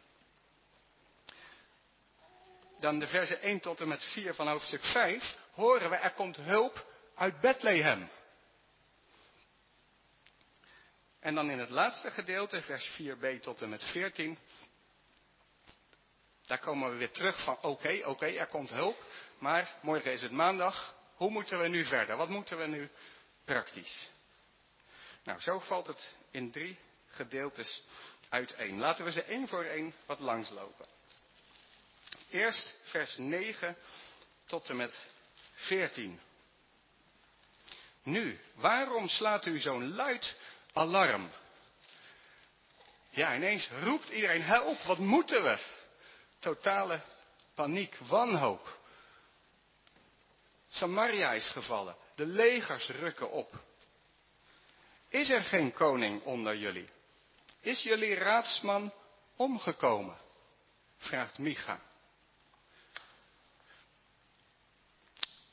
Dan 2.79 2.99
de 2.99 3.07
versen 3.07 3.41
1 3.41 3.59
tot 3.59 3.79
en 3.79 3.87
met 3.87 4.03
4 4.03 4.33
van 4.33 4.47
hoofdstuk 4.47 4.83
5 4.83 5.37
horen 5.51 5.89
we 5.89 5.95
er 5.95 6.11
komt 6.11 6.37
hulp 6.37 6.87
uit 7.15 7.39
Bethlehem. 7.39 8.09
En 11.19 11.35
dan 11.35 11.49
in 11.49 11.59
het 11.59 11.69
laatste 11.69 12.11
gedeelte, 12.11 12.61
vers 12.61 12.89
4b 13.01 13.39
tot 13.41 13.61
en 13.61 13.69
met 13.69 13.83
14, 13.83 14.37
daar 16.45 16.59
komen 16.59 16.91
we 16.91 16.97
weer 16.97 17.11
terug 17.11 17.43
van 17.43 17.57
oké, 17.61 18.01
oké, 18.05 18.25
er 18.25 18.47
komt 18.47 18.69
hulp, 18.69 19.03
maar 19.37 19.75
morgen 19.81 20.11
is 20.11 20.21
het 20.21 20.31
maandag, 20.31 20.95
hoe 21.15 21.29
moeten 21.29 21.61
we 21.61 21.67
nu 21.67 21.85
verder? 21.85 22.17
Wat 22.17 22.29
moeten 22.29 22.57
we 22.57 22.65
nu 22.65 22.89
praktisch? 23.45 24.09
Nou, 25.23 25.39
zo 25.39 25.59
valt 25.59 25.87
het 25.87 26.15
in 26.31 26.51
drie 26.51 26.77
gedeeltes 27.07 27.83
uiteen. 28.29 28.79
Laten 28.79 29.05
we 29.05 29.11
ze 29.11 29.23
één 29.23 29.47
voor 29.47 29.63
één 29.63 29.93
wat 30.05 30.19
langslopen. 30.19 30.85
Eerst 32.29 32.77
vers 32.83 33.17
9 33.17 33.77
tot 34.45 34.69
en 34.69 34.75
met 34.75 35.07
14. 35.53 36.19
Nu, 38.03 38.39
waarom 38.55 39.09
slaat 39.09 39.45
u 39.45 39.59
zo'n 39.59 39.95
luid 39.95 40.37
alarm? 40.73 41.29
Ja, 43.09 43.35
ineens 43.35 43.69
roept 43.83 44.09
iedereen, 44.09 44.41
help, 44.41 44.81
wat 44.81 44.97
moeten 44.97 45.43
we? 45.43 45.59
Totale 46.43 47.01
paniek, 47.55 47.97
wanhoop. 47.97 48.79
Samaria 50.69 51.33
is 51.33 51.47
gevallen, 51.47 51.95
de 52.15 52.25
legers 52.25 52.89
rukken 52.89 53.31
op. 53.31 53.63
Is 55.09 55.29
er 55.29 55.41
geen 55.41 55.73
koning 55.73 56.23
onder 56.23 56.57
jullie? 56.57 56.89
Is 57.59 57.83
jullie 57.83 58.15
raadsman 58.15 58.93
omgekomen? 59.35 60.17
vraagt 60.97 61.37
Micha. 61.37 61.79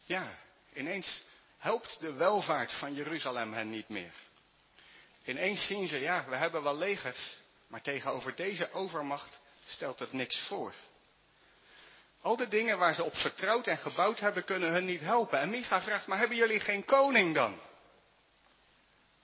Ja, 0.02 0.38
ineens 0.74 1.24
helpt 1.58 2.00
de 2.00 2.12
welvaart 2.12 2.72
van 2.72 2.94
Jeruzalem 2.94 3.52
hen 3.52 3.70
niet 3.70 3.88
meer. 3.88 4.14
Ineens 5.24 5.66
zien 5.66 5.88
ze, 5.88 5.98
ja, 5.98 6.24
we 6.28 6.36
hebben 6.36 6.62
wel 6.62 6.76
legers, 6.76 7.42
maar 7.66 7.82
tegenover 7.82 8.36
deze 8.36 8.72
overmacht 8.72 9.40
stelt 9.70 9.98
het 9.98 10.12
niks 10.12 10.46
voor. 10.46 10.74
Al 12.20 12.36
de 12.36 12.48
dingen 12.48 12.78
waar 12.78 12.94
ze 12.94 13.04
op 13.04 13.14
vertrouwd 13.14 13.66
en 13.66 13.78
gebouwd 13.78 14.20
hebben, 14.20 14.44
kunnen 14.44 14.72
hun 14.72 14.84
niet 14.84 15.00
helpen. 15.00 15.38
En 15.38 15.50
Micha 15.50 15.82
vraagt, 15.82 16.06
maar 16.06 16.18
hebben 16.18 16.36
jullie 16.36 16.60
geen 16.60 16.84
koning 16.84 17.34
dan? 17.34 17.52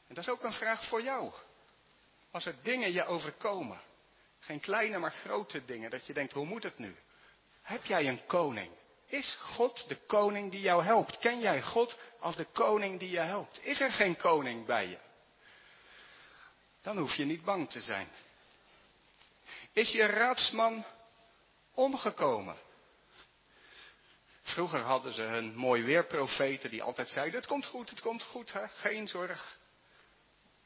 En 0.09 0.15
dat 0.15 0.25
is 0.25 0.31
ook 0.31 0.43
een 0.43 0.53
vraag 0.53 0.85
voor 0.85 1.03
jou. 1.03 1.33
Als 2.31 2.47
er 2.47 2.55
dingen 2.63 2.93
je 2.93 3.05
overkomen, 3.05 3.81
geen 4.39 4.61
kleine 4.61 4.99
maar 4.99 5.13
grote 5.13 5.65
dingen, 5.65 5.91
dat 5.91 6.07
je 6.07 6.13
denkt, 6.13 6.33
hoe 6.33 6.47
moet 6.47 6.63
het 6.63 6.79
nu? 6.79 6.97
Heb 7.63 7.85
jij 7.85 8.09
een 8.09 8.27
koning? 8.27 8.71
Is 9.07 9.39
God 9.41 9.89
de 9.89 9.97
koning 9.97 10.51
die 10.51 10.61
jou 10.61 10.85
helpt? 10.85 11.19
Ken 11.19 11.41
jij 11.41 11.63
God 11.63 11.99
als 12.21 12.37
de 12.37 12.47
koning 12.53 12.99
die 12.99 13.11
je 13.11 13.19
helpt? 13.19 13.65
Is 13.65 13.81
er 13.81 13.93
geen 13.93 14.17
koning 14.17 14.67
bij 14.67 14.87
je? 14.87 14.99
Dan 16.83 16.99
hoef 16.99 17.15
je 17.15 17.25
niet 17.25 17.45
bang 17.45 17.71
te 17.71 17.81
zijn. 17.81 18.09
Is 19.77 19.91
je 19.91 20.07
raadsman 20.07 20.85
omgekomen? 21.75 22.57
Vroeger 24.43 24.81
hadden 24.81 25.13
ze 25.13 25.23
hun 25.23 25.55
mooi 25.55 25.83
weerprofeten 25.83 26.71
die 26.71 26.83
altijd 26.83 27.09
zeiden: 27.09 27.35
Het 27.35 27.49
komt 27.49 27.67
goed, 27.67 27.91
het 27.91 28.01
komt 28.01 28.23
goed, 28.23 28.53
hè? 28.53 28.69
geen 28.69 29.09
zorg. 29.09 29.59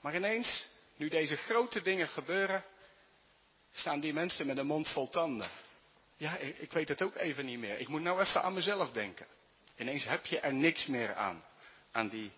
Maar 0.00 0.14
ineens, 0.14 0.68
nu 0.96 1.08
deze 1.08 1.36
grote 1.36 1.82
dingen 1.82 2.08
gebeuren, 2.08 2.64
staan 3.72 4.00
die 4.00 4.12
mensen 4.12 4.46
met 4.46 4.58
een 4.58 4.66
mond 4.66 4.88
vol 4.88 5.08
tanden. 5.08 5.50
Ja, 6.16 6.36
ik 6.36 6.72
weet 6.72 6.88
het 6.88 7.02
ook 7.02 7.14
even 7.14 7.44
niet 7.44 7.58
meer. 7.58 7.78
Ik 7.78 7.88
moet 7.88 8.02
nou 8.02 8.20
even 8.20 8.42
aan 8.42 8.54
mezelf 8.54 8.92
denken. 8.92 9.26
Ineens 9.76 10.04
heb 10.04 10.26
je 10.26 10.40
er 10.40 10.54
niks 10.54 10.86
meer 10.86 11.14
aan. 11.14 11.44
Aan 11.92 12.08
die 12.08 12.32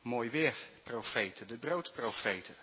mooi 0.00 0.30
weerprofeten, 0.30 1.48
de 1.48 1.58
broodprofeten. 1.58 2.56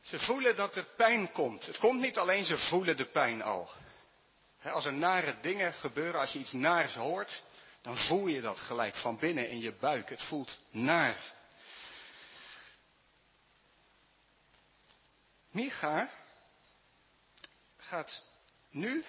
Ze 0.00 0.18
voelen 0.18 0.56
dat 0.56 0.76
er 0.76 0.86
pijn 0.96 1.32
komt. 1.32 1.66
Het 1.66 1.78
komt 1.78 2.00
niet 2.00 2.18
alleen, 2.18 2.44
ze 2.44 2.58
voelen 2.58 2.96
de 2.96 3.06
pijn 3.06 3.42
al. 3.42 3.70
Als 4.62 4.84
er 4.84 4.92
nare 4.92 5.36
dingen 5.40 5.72
gebeuren, 5.72 6.20
als 6.20 6.32
je 6.32 6.38
iets 6.38 6.52
naars 6.52 6.94
hoort, 6.94 7.42
dan 7.82 7.96
voel 7.96 8.26
je 8.26 8.40
dat 8.40 8.58
gelijk 8.58 8.96
van 8.96 9.18
binnen 9.18 9.48
in 9.48 9.60
je 9.60 9.72
buik. 9.72 10.08
Het 10.08 10.22
voelt 10.22 10.60
naar. 10.70 11.16
Micha 15.50 16.10
gaat 17.76 18.24
nu, 18.70 19.04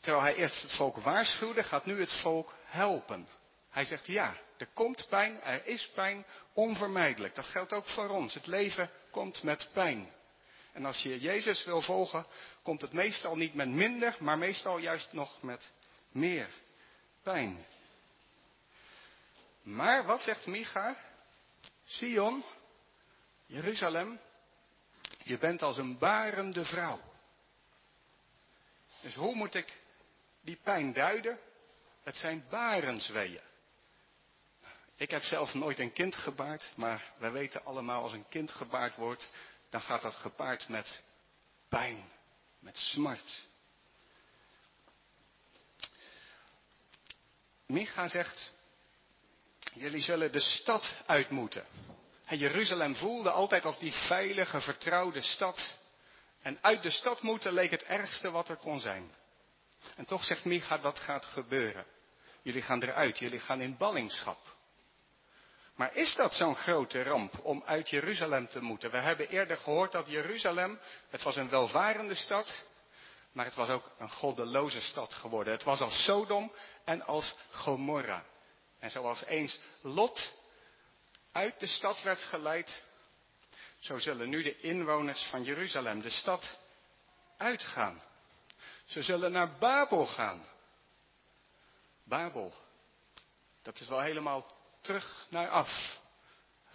terwijl 0.00 0.24
hij 0.24 0.34
eerst 0.34 0.62
het 0.62 0.72
volk 0.72 0.96
waarschuwde, 0.96 1.62
gaat 1.62 1.86
nu 1.86 2.00
het 2.00 2.12
volk 2.12 2.54
helpen. 2.64 3.28
Hij 3.70 3.84
zegt 3.84 4.06
ja, 4.06 4.36
er 4.56 4.68
komt 4.74 5.06
pijn, 5.08 5.42
er 5.42 5.66
is 5.66 5.90
pijn, 5.94 6.24
onvermijdelijk. 6.52 7.34
Dat 7.34 7.44
geldt 7.44 7.72
ook 7.72 7.86
voor 7.86 8.08
ons. 8.08 8.34
Het 8.34 8.46
leven 8.46 8.90
komt 9.10 9.42
met 9.42 9.70
pijn. 9.72 10.12
En 10.74 10.84
als 10.84 11.02
je 11.02 11.20
Jezus 11.20 11.64
wil 11.64 11.82
volgen, 11.82 12.26
komt 12.62 12.80
het 12.80 12.92
meestal 12.92 13.36
niet 13.36 13.54
met 13.54 13.68
minder, 13.68 14.16
maar 14.20 14.38
meestal 14.38 14.78
juist 14.78 15.12
nog 15.12 15.42
met 15.42 15.70
meer 16.08 16.48
pijn. 17.22 17.64
Maar 19.62 20.04
wat 20.04 20.22
zegt 20.22 20.46
Micha? 20.46 20.96
Sion, 21.84 22.44
Jeruzalem, 23.46 24.20
je 25.22 25.38
bent 25.38 25.62
als 25.62 25.78
een 25.78 25.98
barende 25.98 26.64
vrouw. 26.64 27.00
Dus 29.00 29.14
hoe 29.14 29.34
moet 29.34 29.54
ik 29.54 29.72
die 30.40 30.58
pijn 30.62 30.92
duiden? 30.92 31.38
Het 32.02 32.16
zijn 32.16 32.44
barensweeën. 32.50 33.40
Ik 34.96 35.10
heb 35.10 35.22
zelf 35.22 35.54
nooit 35.54 35.78
een 35.78 35.92
kind 35.92 36.14
gebaard, 36.14 36.72
maar 36.76 37.12
wij 37.18 37.32
weten 37.32 37.64
allemaal 37.64 38.02
als 38.02 38.12
een 38.12 38.28
kind 38.28 38.50
gebaard 38.50 38.96
wordt, 38.96 39.30
dan 39.74 39.82
gaat 39.82 40.02
dat 40.02 40.14
gepaard 40.14 40.68
met 40.68 41.02
pijn, 41.68 42.10
met 42.58 42.76
smart. 42.76 43.42
Micha 47.66 48.08
zegt, 48.08 48.52
jullie 49.72 50.00
zullen 50.00 50.32
de 50.32 50.40
stad 50.40 50.96
uit 51.06 51.30
moeten. 51.30 51.66
En 52.24 52.38
Jeruzalem 52.38 52.94
voelde 52.94 53.30
altijd 53.30 53.64
als 53.64 53.78
die 53.78 53.92
veilige, 53.92 54.60
vertrouwde 54.60 55.20
stad. 55.20 55.78
En 56.42 56.58
uit 56.60 56.82
de 56.82 56.90
stad 56.90 57.22
moeten 57.22 57.52
leek 57.52 57.70
het 57.70 57.82
ergste 57.82 58.30
wat 58.30 58.48
er 58.48 58.56
kon 58.56 58.80
zijn. 58.80 59.14
En 59.96 60.04
toch 60.04 60.24
zegt 60.24 60.44
Micha, 60.44 60.78
dat 60.78 60.98
gaat 60.98 61.24
gebeuren. 61.24 61.86
Jullie 62.42 62.62
gaan 62.62 62.82
eruit, 62.82 63.18
jullie 63.18 63.40
gaan 63.40 63.60
in 63.60 63.76
ballingschap. 63.76 64.53
Maar 65.74 65.96
is 65.96 66.14
dat 66.14 66.34
zo'n 66.34 66.56
grote 66.56 67.02
ramp 67.02 67.44
om 67.44 67.62
uit 67.66 67.90
Jeruzalem 67.90 68.48
te 68.48 68.62
moeten? 68.62 68.90
We 68.90 68.96
hebben 68.96 69.28
eerder 69.28 69.56
gehoord 69.56 69.92
dat 69.92 70.06
Jeruzalem, 70.08 70.78
het 71.10 71.22
was 71.22 71.36
een 71.36 71.48
welvarende 71.48 72.14
stad, 72.14 72.66
maar 73.32 73.44
het 73.44 73.54
was 73.54 73.68
ook 73.68 73.90
een 73.98 74.10
goddeloze 74.10 74.80
stad 74.80 75.14
geworden. 75.14 75.52
Het 75.52 75.62
was 75.62 75.80
als 75.80 76.04
Sodom 76.04 76.52
en 76.84 77.02
als 77.02 77.34
Gomorra. 77.50 78.24
En 78.78 78.90
zoals 78.90 79.24
eens 79.24 79.60
Lot 79.80 80.32
uit 81.32 81.60
de 81.60 81.66
stad 81.66 82.02
werd 82.02 82.22
geleid, 82.22 82.84
zo 83.78 83.98
zullen 83.98 84.28
nu 84.28 84.42
de 84.42 84.60
inwoners 84.60 85.22
van 85.22 85.44
Jeruzalem 85.44 86.00
de 86.00 86.10
stad 86.10 86.58
uitgaan. 87.36 88.02
Ze 88.84 89.02
zullen 89.02 89.32
naar 89.32 89.58
Babel 89.58 90.06
gaan. 90.06 90.46
Babel, 92.04 92.54
Dat 93.62 93.80
is 93.80 93.88
wel 93.88 94.00
helemaal 94.00 94.46
terug 94.84 95.26
naar 95.28 95.48
af. 95.48 95.98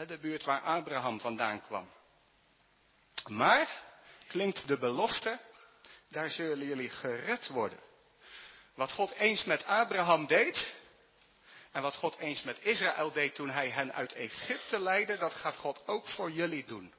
De 0.07 0.17
buurt 0.17 0.43
waar 0.43 0.61
Abraham 0.61 1.19
vandaan 1.19 1.61
kwam. 1.61 1.89
Maar 3.27 3.81
klinkt 4.27 4.67
de 4.67 4.77
belofte, 4.77 5.39
daar 6.07 6.29
zullen 6.29 6.67
jullie 6.67 6.89
gered 6.89 7.47
worden. 7.47 7.79
Wat 8.75 8.91
God 8.91 9.11
eens 9.11 9.43
met 9.43 9.65
Abraham 9.65 10.27
deed, 10.27 10.75
en 11.71 11.81
wat 11.81 11.95
God 11.95 12.17
eens 12.17 12.43
met 12.43 12.59
Israël 12.59 13.11
deed 13.11 13.35
toen 13.35 13.49
hij 13.49 13.69
hen 13.69 13.93
uit 13.93 14.13
Egypte 14.13 14.79
leidde, 14.79 15.17
dat 15.17 15.33
gaat 15.33 15.55
God 15.55 15.87
ook 15.87 16.07
voor 16.07 16.31
jullie 16.31 16.65
doen. 16.65 16.93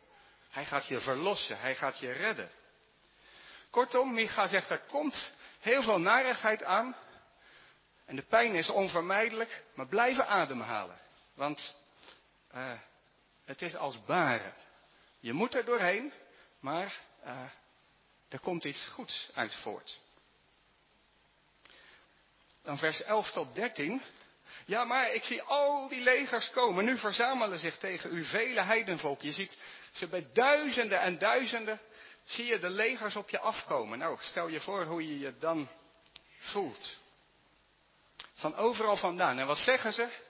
Hij 0.51 0.65
gaat 0.65 0.87
je 0.87 1.01
verlossen, 1.01 1.61
hij 1.61 1.75
gaat 1.75 1.99
je 1.99 2.13
redden. 2.13 2.51
Kortom, 3.71 4.15
Micha 4.15 4.47
zegt 4.47 4.71
er 4.71 4.79
komt 4.79 5.33
heel 5.61 5.83
veel 5.83 5.99
narigheid 5.99 6.65
aan. 6.65 6.97
En 8.05 8.17
de 8.17 8.23
pijn 8.23 8.55
is 8.55 8.69
onvermijdelijk, 8.69 9.65
maar 9.75 9.87
blijven 9.87 10.27
ademhalen. 10.27 11.00
Want 11.41 11.75
uh, 12.55 12.73
het 13.45 13.63
is 13.63 13.77
als 13.77 14.05
baren. 14.05 14.55
Je 15.21 15.33
moet 15.33 15.55
er 15.55 15.65
doorheen, 15.65 16.13
maar 16.59 17.01
uh, 17.25 17.43
er 18.29 18.41
komt 18.41 18.65
iets 18.65 18.87
goeds 18.87 19.31
uit 19.35 19.55
voort. 19.55 20.01
Dan 22.63 22.79
vers 22.79 23.03
11 23.03 23.33
tot 23.33 23.55
13. 23.55 24.03
Ja, 24.65 24.85
maar 24.85 25.13
ik 25.13 25.23
zie 25.23 25.43
al 25.43 25.89
die 25.89 26.01
legers 26.01 26.51
komen. 26.51 26.85
Nu 26.85 26.99
verzamelen 26.99 27.59
zich 27.59 27.79
tegen 27.79 28.15
u 28.17 28.25
vele 28.25 28.61
heidenvolk. 28.61 29.21
Je 29.21 29.33
ziet 29.33 29.59
ze 29.93 30.09
bij 30.09 30.29
duizenden 30.33 31.01
en 31.01 31.19
duizenden. 31.19 31.81
Zie 32.25 32.47
je 32.47 32.59
de 32.59 32.71
legers 32.71 33.17
op 33.17 33.29
je 33.29 33.39
afkomen. 33.39 33.99
Nou, 33.99 34.19
stel 34.21 34.49
je 34.49 34.61
voor 34.61 34.85
hoe 34.85 35.09
je 35.09 35.19
je 35.19 35.37
dan 35.37 35.69
voelt. 36.39 36.97
Van 38.35 38.57
overal 38.57 38.97
vandaan. 38.97 39.39
En 39.39 39.47
wat 39.47 39.59
zeggen 39.59 39.93
ze? 39.93 40.29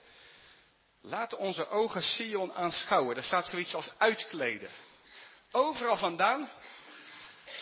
Laat 1.02 1.36
onze 1.36 1.68
ogen 1.68 2.02
Sion 2.02 2.52
aanschouwen. 2.52 3.14
Daar 3.14 3.24
staat 3.24 3.48
zoiets 3.48 3.74
als 3.74 3.92
uitkleden. 3.98 4.70
Overal 5.50 5.96
vandaan 5.96 6.50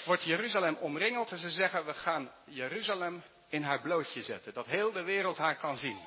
wordt 0.04 0.22
Jeruzalem 0.22 0.74
omringeld 0.74 1.30
en 1.30 1.38
ze 1.38 1.50
zeggen 1.50 1.86
we 1.86 1.94
gaan 1.94 2.32
Jeruzalem 2.44 3.22
in 3.48 3.62
haar 3.62 3.80
blootje 3.80 4.22
zetten. 4.22 4.54
Dat 4.54 4.66
heel 4.66 4.92
de 4.92 5.02
wereld 5.02 5.36
haar 5.36 5.56
kan 5.56 5.76
zien. 5.76 6.00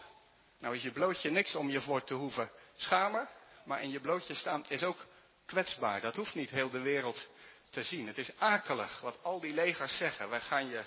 Nou 0.59 0.75
is 0.75 0.83
je 0.83 0.91
blootje 0.91 1.29
niks 1.29 1.55
om 1.55 1.69
je 1.69 1.81
voor 1.81 2.03
te 2.03 2.13
hoeven 2.13 2.51
schamen. 2.75 3.29
Maar 3.65 3.81
in 3.81 3.89
je 3.89 3.99
blootje 3.99 4.33
staan 4.33 4.65
is 4.67 4.83
ook 4.83 5.05
kwetsbaar. 5.45 6.01
Dat 6.01 6.15
hoeft 6.15 6.35
niet 6.35 6.49
heel 6.49 6.69
de 6.69 6.81
wereld 6.81 7.29
te 7.69 7.83
zien. 7.83 8.07
Het 8.07 8.17
is 8.17 8.31
akelig 8.39 8.99
wat 8.99 9.23
al 9.23 9.39
die 9.39 9.53
legers 9.53 9.97
zeggen. 9.97 10.29
Wij 10.29 10.41
gaan 10.41 10.67
je 10.67 10.83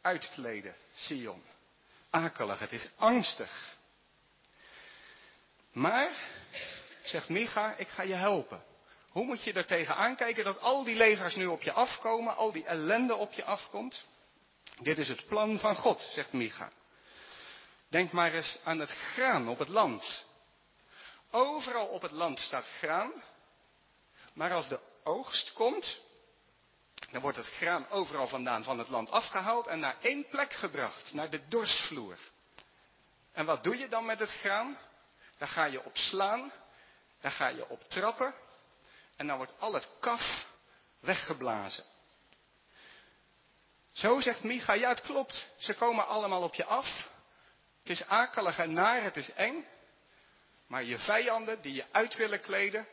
uitkleden, 0.00 0.76
Sion. 0.94 1.42
Akelig, 2.10 2.58
het 2.58 2.72
is 2.72 2.90
angstig. 2.96 3.76
Maar, 5.72 6.10
zegt 7.02 7.28
Micha, 7.28 7.74
ik 7.76 7.88
ga 7.88 8.02
je 8.02 8.14
helpen. 8.14 8.64
Hoe 9.10 9.24
moet 9.24 9.42
je 9.42 9.52
er 9.52 9.66
tegenaan 9.66 10.16
kijken 10.16 10.44
dat 10.44 10.60
al 10.60 10.84
die 10.84 10.96
legers 10.96 11.34
nu 11.34 11.46
op 11.46 11.62
je 11.62 11.72
afkomen, 11.72 12.36
al 12.36 12.52
die 12.52 12.64
ellende 12.64 13.14
op 13.14 13.32
je 13.32 13.44
afkomt? 13.44 14.04
Dit 14.80 14.98
is 14.98 15.08
het 15.08 15.26
plan 15.26 15.58
van 15.58 15.76
God, 15.76 16.00
zegt 16.00 16.32
Micha. 16.32 16.70
Denk 17.88 18.12
maar 18.12 18.32
eens 18.32 18.60
aan 18.64 18.78
het 18.78 18.90
graan 18.90 19.48
op 19.48 19.58
het 19.58 19.68
land. 19.68 20.26
Overal 21.30 21.86
op 21.86 22.02
het 22.02 22.10
land 22.10 22.38
staat 22.38 22.68
graan. 22.78 23.12
Maar 24.34 24.52
als 24.52 24.68
de 24.68 24.80
oogst 25.04 25.52
komt, 25.52 26.00
dan 27.10 27.22
wordt 27.22 27.36
het 27.36 27.46
graan 27.46 27.88
overal 27.88 28.28
vandaan 28.28 28.64
van 28.64 28.78
het 28.78 28.88
land 28.88 29.10
afgehaald 29.10 29.66
en 29.66 29.78
naar 29.78 29.96
één 30.00 30.28
plek 30.28 30.52
gebracht, 30.52 31.12
naar 31.12 31.30
de 31.30 31.48
dorsvloer. 31.48 32.18
En 33.32 33.44
wat 33.44 33.64
doe 33.64 33.78
je 33.78 33.88
dan 33.88 34.04
met 34.04 34.18
het 34.18 34.30
graan? 34.30 34.78
Daar 35.42 35.50
ga 35.50 35.64
je 35.64 35.84
op 35.84 35.96
slaan, 35.96 36.52
daar 37.20 37.30
ga 37.30 37.48
je 37.48 37.68
op 37.68 37.88
trappen 37.88 38.34
en 39.16 39.26
dan 39.26 39.36
wordt 39.36 39.52
al 39.58 39.74
het 39.74 39.90
kaf 40.00 40.46
weggeblazen. 41.00 41.84
Zo 43.92 44.20
zegt 44.20 44.42
Micha, 44.42 44.72
ja 44.72 44.88
het 44.88 45.00
klopt, 45.00 45.50
ze 45.56 45.74
komen 45.74 46.06
allemaal 46.06 46.42
op 46.42 46.54
je 46.54 46.64
af. 46.64 47.10
Het 47.80 47.90
is 47.90 48.06
akelig 48.06 48.58
en 48.58 48.72
naar, 48.72 49.02
het 49.02 49.16
is 49.16 49.32
eng. 49.32 49.66
Maar 50.66 50.84
je 50.84 50.98
vijanden 50.98 51.62
die 51.62 51.74
je 51.74 51.84
uit 51.92 52.16
willen 52.16 52.40
kleden, 52.40 52.86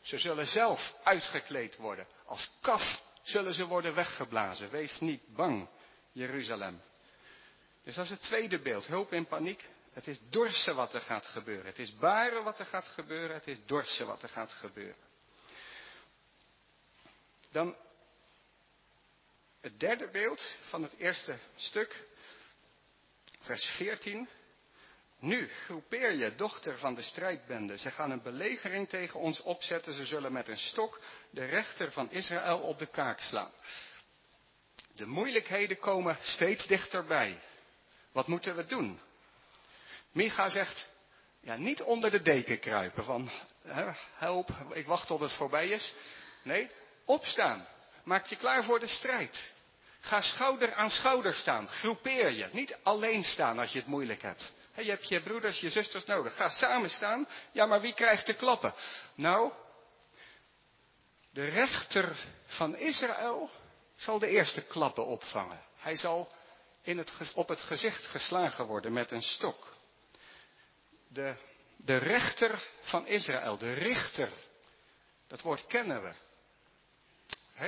ze 0.00 0.18
zullen 0.18 0.46
zelf 0.46 0.94
uitgekleed 1.02 1.76
worden. 1.76 2.06
Als 2.26 2.52
kaf 2.60 3.02
zullen 3.22 3.54
ze 3.54 3.66
worden 3.66 3.94
weggeblazen. 3.94 4.70
Wees 4.70 5.00
niet 5.00 5.34
bang, 5.34 5.68
Jeruzalem. 6.12 6.82
Dus 7.84 7.94
dat 7.94 8.04
is 8.04 8.10
het 8.10 8.22
tweede 8.22 8.58
beeld. 8.58 8.86
Hulp 8.86 9.12
in 9.12 9.26
paniek. 9.26 9.68
Het 9.92 10.06
is 10.06 10.18
dorsen 10.28 10.74
wat 10.74 10.94
er 10.94 11.00
gaat 11.00 11.26
gebeuren. 11.26 11.66
Het 11.66 11.78
is 11.78 11.96
baren 11.96 12.44
wat 12.44 12.58
er 12.58 12.66
gaat 12.66 12.86
gebeuren. 12.86 13.34
Het 13.34 13.46
is 13.46 13.58
dorsen 13.66 14.06
wat 14.06 14.22
er 14.22 14.28
gaat 14.28 14.52
gebeuren. 14.52 15.08
Dan 17.52 17.76
het 19.60 19.80
derde 19.80 20.08
beeld 20.08 20.42
van 20.68 20.82
het 20.82 20.92
eerste 20.96 21.38
stuk, 21.56 22.04
vers 23.40 23.64
14. 23.64 24.28
Nu 25.18 25.48
groepeer 25.48 26.12
je, 26.12 26.34
dochter 26.34 26.78
van 26.78 26.94
de 26.94 27.02
strijdbende. 27.02 27.78
Ze 27.78 27.90
gaan 27.90 28.10
een 28.10 28.22
belegering 28.22 28.88
tegen 28.88 29.20
ons 29.20 29.40
opzetten. 29.40 29.94
Ze 29.94 30.06
zullen 30.06 30.32
met 30.32 30.48
een 30.48 30.58
stok 30.58 31.00
de 31.30 31.44
rechter 31.44 31.92
van 31.92 32.10
Israël 32.10 32.58
op 32.58 32.78
de 32.78 32.86
kaak 32.86 33.20
slaan. 33.20 33.52
De 34.94 35.06
moeilijkheden 35.06 35.78
komen 35.78 36.16
steeds 36.20 36.66
dichterbij. 36.66 37.40
Wat 38.12 38.26
moeten 38.26 38.56
we 38.56 38.64
doen? 38.64 39.00
Micha 40.12 40.48
zegt, 40.48 40.90
ja, 41.40 41.56
niet 41.56 41.82
onder 41.82 42.10
de 42.10 42.22
deken 42.22 42.58
kruipen 42.58 43.04
van 43.04 43.30
help, 44.14 44.50
ik 44.72 44.86
wacht 44.86 45.06
tot 45.06 45.20
het 45.20 45.32
voorbij 45.32 45.68
is. 45.68 45.94
Nee, 46.42 46.70
opstaan. 47.04 47.66
Maak 48.04 48.26
je 48.26 48.36
klaar 48.36 48.64
voor 48.64 48.80
de 48.80 48.86
strijd. 48.86 49.52
Ga 50.00 50.20
schouder 50.20 50.74
aan 50.74 50.90
schouder 50.90 51.34
staan. 51.34 51.68
Groepeer 51.68 52.30
je. 52.30 52.48
Niet 52.52 52.78
alleen 52.82 53.24
staan 53.24 53.58
als 53.58 53.72
je 53.72 53.78
het 53.78 53.88
moeilijk 53.88 54.22
hebt. 54.22 54.52
Je 54.76 54.90
hebt 54.90 55.08
je 55.08 55.22
broeders, 55.22 55.60
je 55.60 55.70
zusters 55.70 56.04
nodig. 56.04 56.34
Ga 56.34 56.48
samen 56.48 56.90
staan. 56.90 57.28
Ja, 57.52 57.66
maar 57.66 57.80
wie 57.80 57.94
krijgt 57.94 58.26
de 58.26 58.34
klappen? 58.34 58.74
Nou, 59.14 59.52
de 61.30 61.48
rechter 61.48 62.16
van 62.46 62.76
Israël 62.76 63.50
zal 63.96 64.18
de 64.18 64.26
eerste 64.26 64.62
klappen 64.62 65.06
opvangen. 65.06 65.60
Hij 65.76 65.96
zal 65.96 66.32
in 66.82 66.98
het, 66.98 67.32
op 67.34 67.48
het 67.48 67.60
gezicht 67.60 68.06
geslagen 68.06 68.66
worden 68.66 68.92
met 68.92 69.10
een 69.10 69.22
stok. 69.22 69.78
De, 71.12 71.34
de 71.76 71.96
rechter 71.96 72.62
van 72.80 73.06
Israël, 73.06 73.58
de 73.58 73.72
richter, 73.72 74.32
dat 75.26 75.40
woord 75.40 75.66
kennen 75.66 76.02
we. 76.02 76.12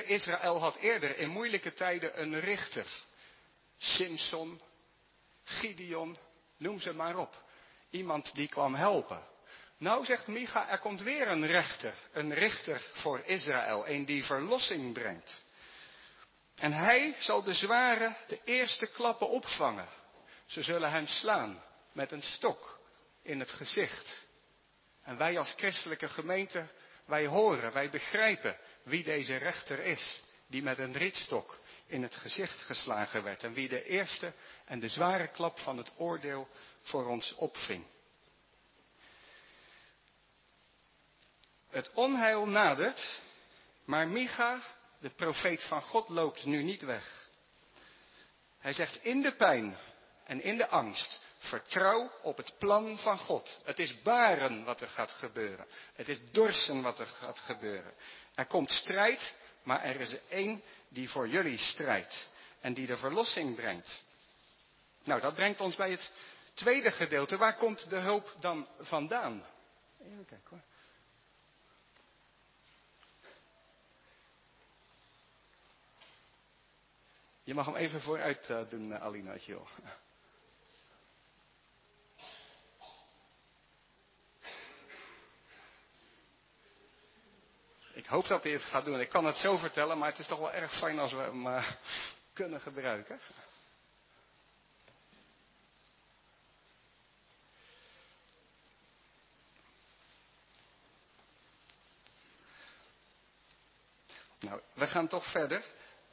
Israël 0.01 0.61
had 0.61 0.77
eerder 0.77 1.17
in 1.19 1.29
moeilijke 1.29 1.73
tijden 1.73 2.21
een 2.21 2.41
richter. 2.41 2.87
Simson, 3.79 4.61
Gideon, 5.45 6.17
noem 6.57 6.81
ze 6.81 6.95
maar 6.95 7.17
op. 7.17 7.43
Iemand 7.91 8.35
die 8.35 8.49
kwam 8.49 8.75
helpen. 8.75 9.23
Nou 9.77 10.05
zegt 10.05 10.27
Micha, 10.27 10.69
er 10.69 10.79
komt 10.79 11.01
weer 11.01 11.29
een 11.29 11.47
rechter, 11.47 11.95
een 12.13 12.35
richter 12.35 12.83
voor 12.93 13.21
Israël, 13.21 13.89
een 13.89 14.05
die 14.05 14.25
verlossing 14.25 14.93
brengt. 14.93 15.43
En 16.55 16.73
hij 16.73 17.15
zal 17.19 17.43
de 17.43 17.53
zware, 17.53 18.17
de 18.29 18.41
eerste 18.45 18.87
klappen 18.87 19.29
opvangen. 19.29 19.89
Ze 20.47 20.63
zullen 20.63 20.91
hem 20.91 21.07
slaan 21.07 21.63
met 21.93 22.13
een 22.13 22.23
stok 22.23 22.81
in 23.23 23.41
het 23.41 23.51
gezicht. 23.51 24.23
En 25.03 25.17
wij 25.17 25.39
als 25.39 25.53
christelijke 25.53 26.09
gemeente, 26.09 26.67
wij 27.05 27.27
horen, 27.27 27.73
wij 27.73 27.91
begrijpen 27.91 28.57
wie 28.83 29.05
deze 29.05 29.37
rechter 29.37 29.79
is, 29.79 30.23
die 30.47 30.63
met 30.63 30.79
een 30.79 30.93
rietstok 30.93 31.61
in 31.87 32.03
het 32.03 32.15
gezicht 32.15 32.59
geslagen 32.59 33.23
werd 33.23 33.43
en 33.43 33.53
wie 33.53 33.69
de 33.69 33.85
eerste 33.85 34.33
en 34.65 34.81
de 34.81 34.89
zware 34.89 35.29
klap 35.29 35.59
van 35.59 35.77
het 35.77 35.93
oordeel 35.97 36.49
voor 36.83 37.07
ons 37.07 37.35
opving. 37.35 37.87
Het 41.69 41.91
onheil 41.95 42.47
nadert, 42.47 43.21
maar 43.85 44.09
Micha, 44.09 44.63
de 44.99 45.11
profeet 45.11 45.63
van 45.63 45.83
God, 45.83 46.09
loopt 46.09 46.45
nu 46.45 46.63
niet 46.63 46.83
weg. 46.83 47.29
Hij 48.59 48.73
zegt 48.73 49.05
in 49.05 49.23
de 49.23 49.33
pijn 49.33 49.79
en 50.25 50.43
in 50.43 50.57
de 50.57 50.69
angst, 50.69 51.23
vertrouw 51.43 52.11
op 52.23 52.37
het 52.37 52.53
plan 52.59 52.99
van 52.99 53.19
God. 53.19 53.61
Het 53.65 53.79
is 53.79 54.03
baren 54.03 54.65
wat 54.65 54.81
er 54.81 54.89
gaat 54.89 55.13
gebeuren. 55.13 55.67
Het 55.95 56.09
is 56.09 56.19
dorsen 56.31 56.83
wat 56.83 56.99
er 56.99 57.07
gaat 57.07 57.39
gebeuren. 57.39 57.93
Er 58.35 58.47
komt 58.47 58.71
strijd, 58.71 59.37
maar 59.63 59.83
er 59.83 60.01
is 60.01 60.13
er 60.13 60.21
één 60.29 60.63
die 60.89 61.11
voor 61.11 61.29
jullie 61.29 61.59
strijdt 61.59 62.31
en 62.61 62.75
die 62.75 62.87
de 62.87 62.97
verlossing 62.97 63.57
brengt. 63.57 64.05
Nou, 65.05 65.21
dat 65.21 65.35
brengt 65.35 65.61
ons 65.61 65.77
bij 65.77 65.91
het 65.91 66.13
tweede 66.55 66.91
gedeelte. 66.91 67.37
Waar 67.37 67.57
komt 67.57 67.91
de 67.91 67.99
hulp 67.99 68.35
dan 68.41 68.69
vandaan? 68.79 69.45
Even 70.01 70.27
kijken 70.27 70.49
hoor. 70.51 70.61
Je 77.45 77.55
mag 77.55 77.67
hem 77.67 77.77
even 77.77 78.01
vooruit 78.01 78.49
uh, 78.51 78.61
doen, 78.69 78.91
uh, 78.91 79.03
Alina, 79.03 79.33
als 79.33 79.47
hoop 88.07 88.27
dat 88.27 88.43
hij 88.43 88.53
het 88.53 88.63
gaat 88.63 88.85
doen. 88.85 89.01
Ik 89.01 89.09
kan 89.09 89.25
het 89.25 89.37
zo 89.37 89.57
vertellen, 89.57 89.99
maar 89.99 90.11
het 90.11 90.19
is 90.19 90.27
toch 90.27 90.39
wel 90.39 90.53
erg 90.53 90.79
fijn 90.79 90.99
als 90.99 91.13
we 91.13 91.19
hem 91.19 91.47
uh, 91.47 91.69
kunnen 92.33 92.61
gebruiken. 92.61 93.21
Nou, 104.41 104.61
we 104.75 104.87
gaan 104.87 105.09
toch 105.09 105.31
verder. 105.31 105.65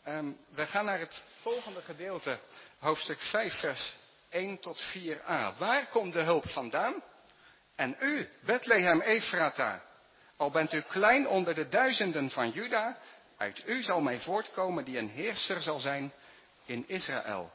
Um, 0.07 0.37
we 0.49 0.65
gaan 0.65 0.85
naar 0.85 0.99
het 0.99 1.23
volgende 1.41 1.81
gedeelte, 1.81 2.39
hoofdstuk 2.79 3.19
5, 3.19 3.59
vers 3.59 3.95
1 4.29 4.59
tot 4.59 4.81
4a. 4.81 5.57
Waar 5.57 5.87
komt 5.89 6.13
de 6.13 6.21
hulp 6.21 6.49
vandaan? 6.49 7.03
En 7.75 7.95
u, 7.99 8.29
Bethlehem 8.41 9.01
Efrata, 9.01 9.83
al 10.39 10.51
bent 10.51 10.73
u 10.73 10.81
klein 10.81 11.27
onder 11.27 11.55
de 11.55 11.69
duizenden 11.69 12.29
van 12.29 12.49
Juda, 12.49 12.97
uit 13.37 13.63
u 13.67 13.81
zal 13.81 14.01
mij 14.01 14.19
voortkomen 14.19 14.83
die 14.83 14.97
een 14.97 15.09
heerser 15.09 15.61
zal 15.61 15.79
zijn 15.79 16.13
in 16.65 16.83
Israël. 16.87 17.51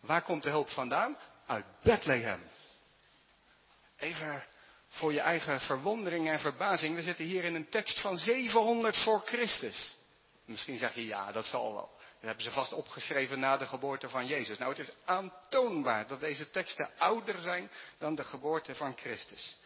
Waar 0.00 0.22
komt 0.22 0.42
de 0.42 0.48
hulp 0.48 0.70
vandaan? 0.70 1.16
Uit 1.46 1.64
Bethlehem. 1.82 2.42
Even 3.96 4.44
voor 4.88 5.12
je 5.12 5.20
eigen 5.20 5.60
verwondering 5.60 6.30
en 6.30 6.40
verbazing. 6.40 6.94
We 6.94 7.02
zitten 7.02 7.24
hier 7.24 7.44
in 7.44 7.54
een 7.54 7.68
tekst 7.68 8.00
van 8.00 8.16
700 8.18 8.96
voor 8.96 9.20
Christus. 9.20 9.96
Misschien 10.44 10.78
zeg 10.78 10.94
je 10.94 11.06
ja, 11.06 11.32
dat 11.32 11.44
zal 11.44 11.72
wel. 11.72 11.90
Dat 11.98 12.24
hebben 12.24 12.44
ze 12.44 12.50
vast 12.50 12.72
opgeschreven 12.72 13.40
na 13.40 13.56
de 13.56 13.66
geboorte 13.66 14.08
van 14.08 14.26
Jezus. 14.26 14.58
Nou, 14.58 14.70
het 14.70 14.88
is 14.88 14.94
aantoonbaar 15.04 16.06
dat 16.06 16.20
deze 16.20 16.50
teksten 16.50 16.90
ouder 16.98 17.40
zijn 17.40 17.70
dan 17.98 18.14
de 18.14 18.24
geboorte 18.24 18.74
van 18.74 18.96
Christus. 18.96 19.56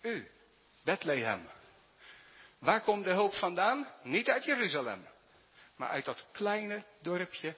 U, 0.00 0.30
Bethlehem. 0.84 1.48
Waar 2.58 2.80
komt 2.80 3.04
de 3.04 3.10
hulp 3.10 3.34
vandaan? 3.34 3.88
Niet 4.02 4.30
uit 4.30 4.44
Jeruzalem, 4.44 5.08
maar 5.76 5.88
uit 5.88 6.04
dat 6.04 6.26
kleine 6.32 6.84
dorpje 7.00 7.56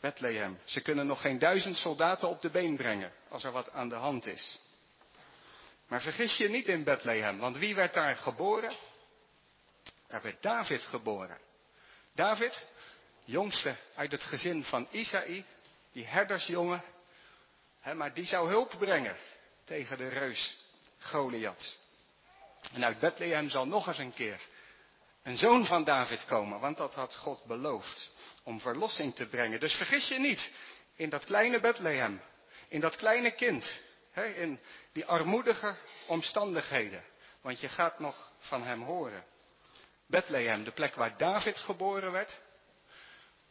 Bethlehem. 0.00 0.58
Ze 0.64 0.80
kunnen 0.80 1.06
nog 1.06 1.20
geen 1.20 1.38
duizend 1.38 1.76
soldaten 1.76 2.28
op 2.28 2.42
de 2.42 2.50
been 2.50 2.76
brengen 2.76 3.12
als 3.28 3.44
er 3.44 3.52
wat 3.52 3.70
aan 3.70 3.88
de 3.88 3.94
hand 3.94 4.26
is. 4.26 4.60
Maar 5.86 6.00
vergis 6.00 6.36
je 6.36 6.48
niet 6.48 6.66
in 6.66 6.84
Bethlehem, 6.84 7.38
want 7.38 7.56
wie 7.56 7.74
werd 7.74 7.94
daar 7.94 8.16
geboren? 8.16 8.72
Daar 10.06 10.22
werd 10.22 10.42
David 10.42 10.82
geboren. 10.82 11.38
David, 12.14 12.70
jongste 13.24 13.76
uit 13.94 14.12
het 14.12 14.22
gezin 14.22 14.64
van 14.64 14.88
Isaï, 14.90 15.44
die 15.92 16.06
herdersjongen, 16.06 16.82
maar 17.94 18.14
die 18.14 18.26
zou 18.26 18.48
hulp 18.48 18.74
brengen 18.78 19.16
tegen 19.64 19.98
de 19.98 20.08
reus 20.08 20.58
Goliath. 20.98 21.81
En 22.72 22.84
uit 22.84 22.98
Bethlehem 22.98 23.48
zal 23.48 23.66
nog 23.66 23.86
eens 23.86 23.98
een 23.98 24.14
keer 24.14 24.40
een 25.22 25.36
zoon 25.36 25.66
van 25.66 25.84
David 25.84 26.24
komen, 26.24 26.60
want 26.60 26.76
dat 26.76 26.94
had 26.94 27.16
God 27.16 27.44
beloofd 27.44 28.10
om 28.42 28.60
verlossing 28.60 29.14
te 29.14 29.26
brengen. 29.26 29.60
Dus 29.60 29.74
vergis 29.74 30.08
je 30.08 30.18
niet 30.18 30.52
in 30.94 31.08
dat 31.10 31.24
kleine 31.24 31.60
Bethlehem, 31.60 32.20
in 32.68 32.80
dat 32.80 32.96
kleine 32.96 33.30
kind, 33.30 33.82
in 34.34 34.60
die 34.92 35.06
armoedige 35.06 35.76
omstandigheden, 36.06 37.04
want 37.40 37.60
je 37.60 37.68
gaat 37.68 37.98
nog 37.98 38.32
van 38.38 38.62
hem 38.62 38.82
horen. 38.82 39.24
Bethlehem, 40.06 40.64
de 40.64 40.72
plek 40.72 40.94
waar 40.94 41.16
David 41.16 41.58
geboren 41.58 42.12
werd. 42.12 42.40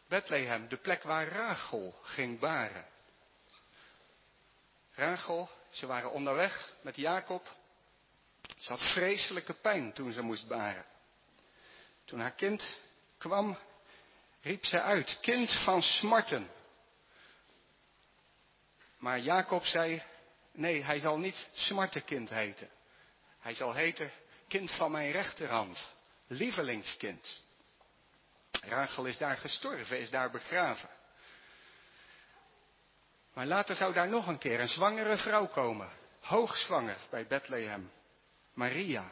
Bethlehem, 0.08 0.68
de 0.68 0.78
plek 0.78 1.04
waar 1.04 1.28
Rachel 1.28 1.96
ging 2.02 2.40
baren. 2.40 2.86
Rachel, 4.94 5.50
ze 5.70 5.88
waren 5.88 6.12
onderweg 6.12 6.74
met 6.82 6.96
Jacob. 6.96 7.60
Ze 8.62 8.70
had 8.70 8.82
vreselijke 8.82 9.54
pijn 9.54 9.94
toen 9.94 10.12
ze 10.12 10.22
moest 10.22 10.48
baren. 10.48 10.86
Toen 12.06 12.20
haar 12.20 12.32
kind 12.32 12.80
kwam, 13.18 13.58
riep 14.42 14.66
ze 14.66 14.82
uit, 14.82 15.20
kind 15.22 15.52
van 15.64 15.82
smarten. 15.82 16.50
Maar 18.98 19.20
Jacob 19.20 19.66
zei, 19.66 20.04
nee, 20.52 20.84
hij 20.84 21.00
zal 21.00 21.18
niet 21.18 21.50
smartenkind 21.54 22.30
heten. 22.30 22.70
Hij 23.40 23.54
zal 23.54 23.74
heten 23.74 24.12
kind 24.48 24.72
van 24.72 24.92
mijn 24.92 25.12
rechterhand 25.12 25.96
lievelingskind. 26.28 27.42
Rachel 28.52 29.06
is 29.06 29.18
daar 29.18 29.38
gestorven, 29.38 30.00
is 30.00 30.10
daar 30.10 30.32
begraven. 30.32 30.90
Maar 33.34 33.46
later 33.46 33.76
zou 33.76 33.94
daar 33.94 34.10
nog 34.10 34.28
een 34.28 34.38
keer 34.38 34.60
een 34.60 34.68
zwangere 34.68 35.18
vrouw 35.18 35.48
komen, 35.48 35.90
hoogzwanger 36.20 36.98
bij 37.10 37.28
Bethlehem, 37.28 37.92
Maria. 38.62 39.12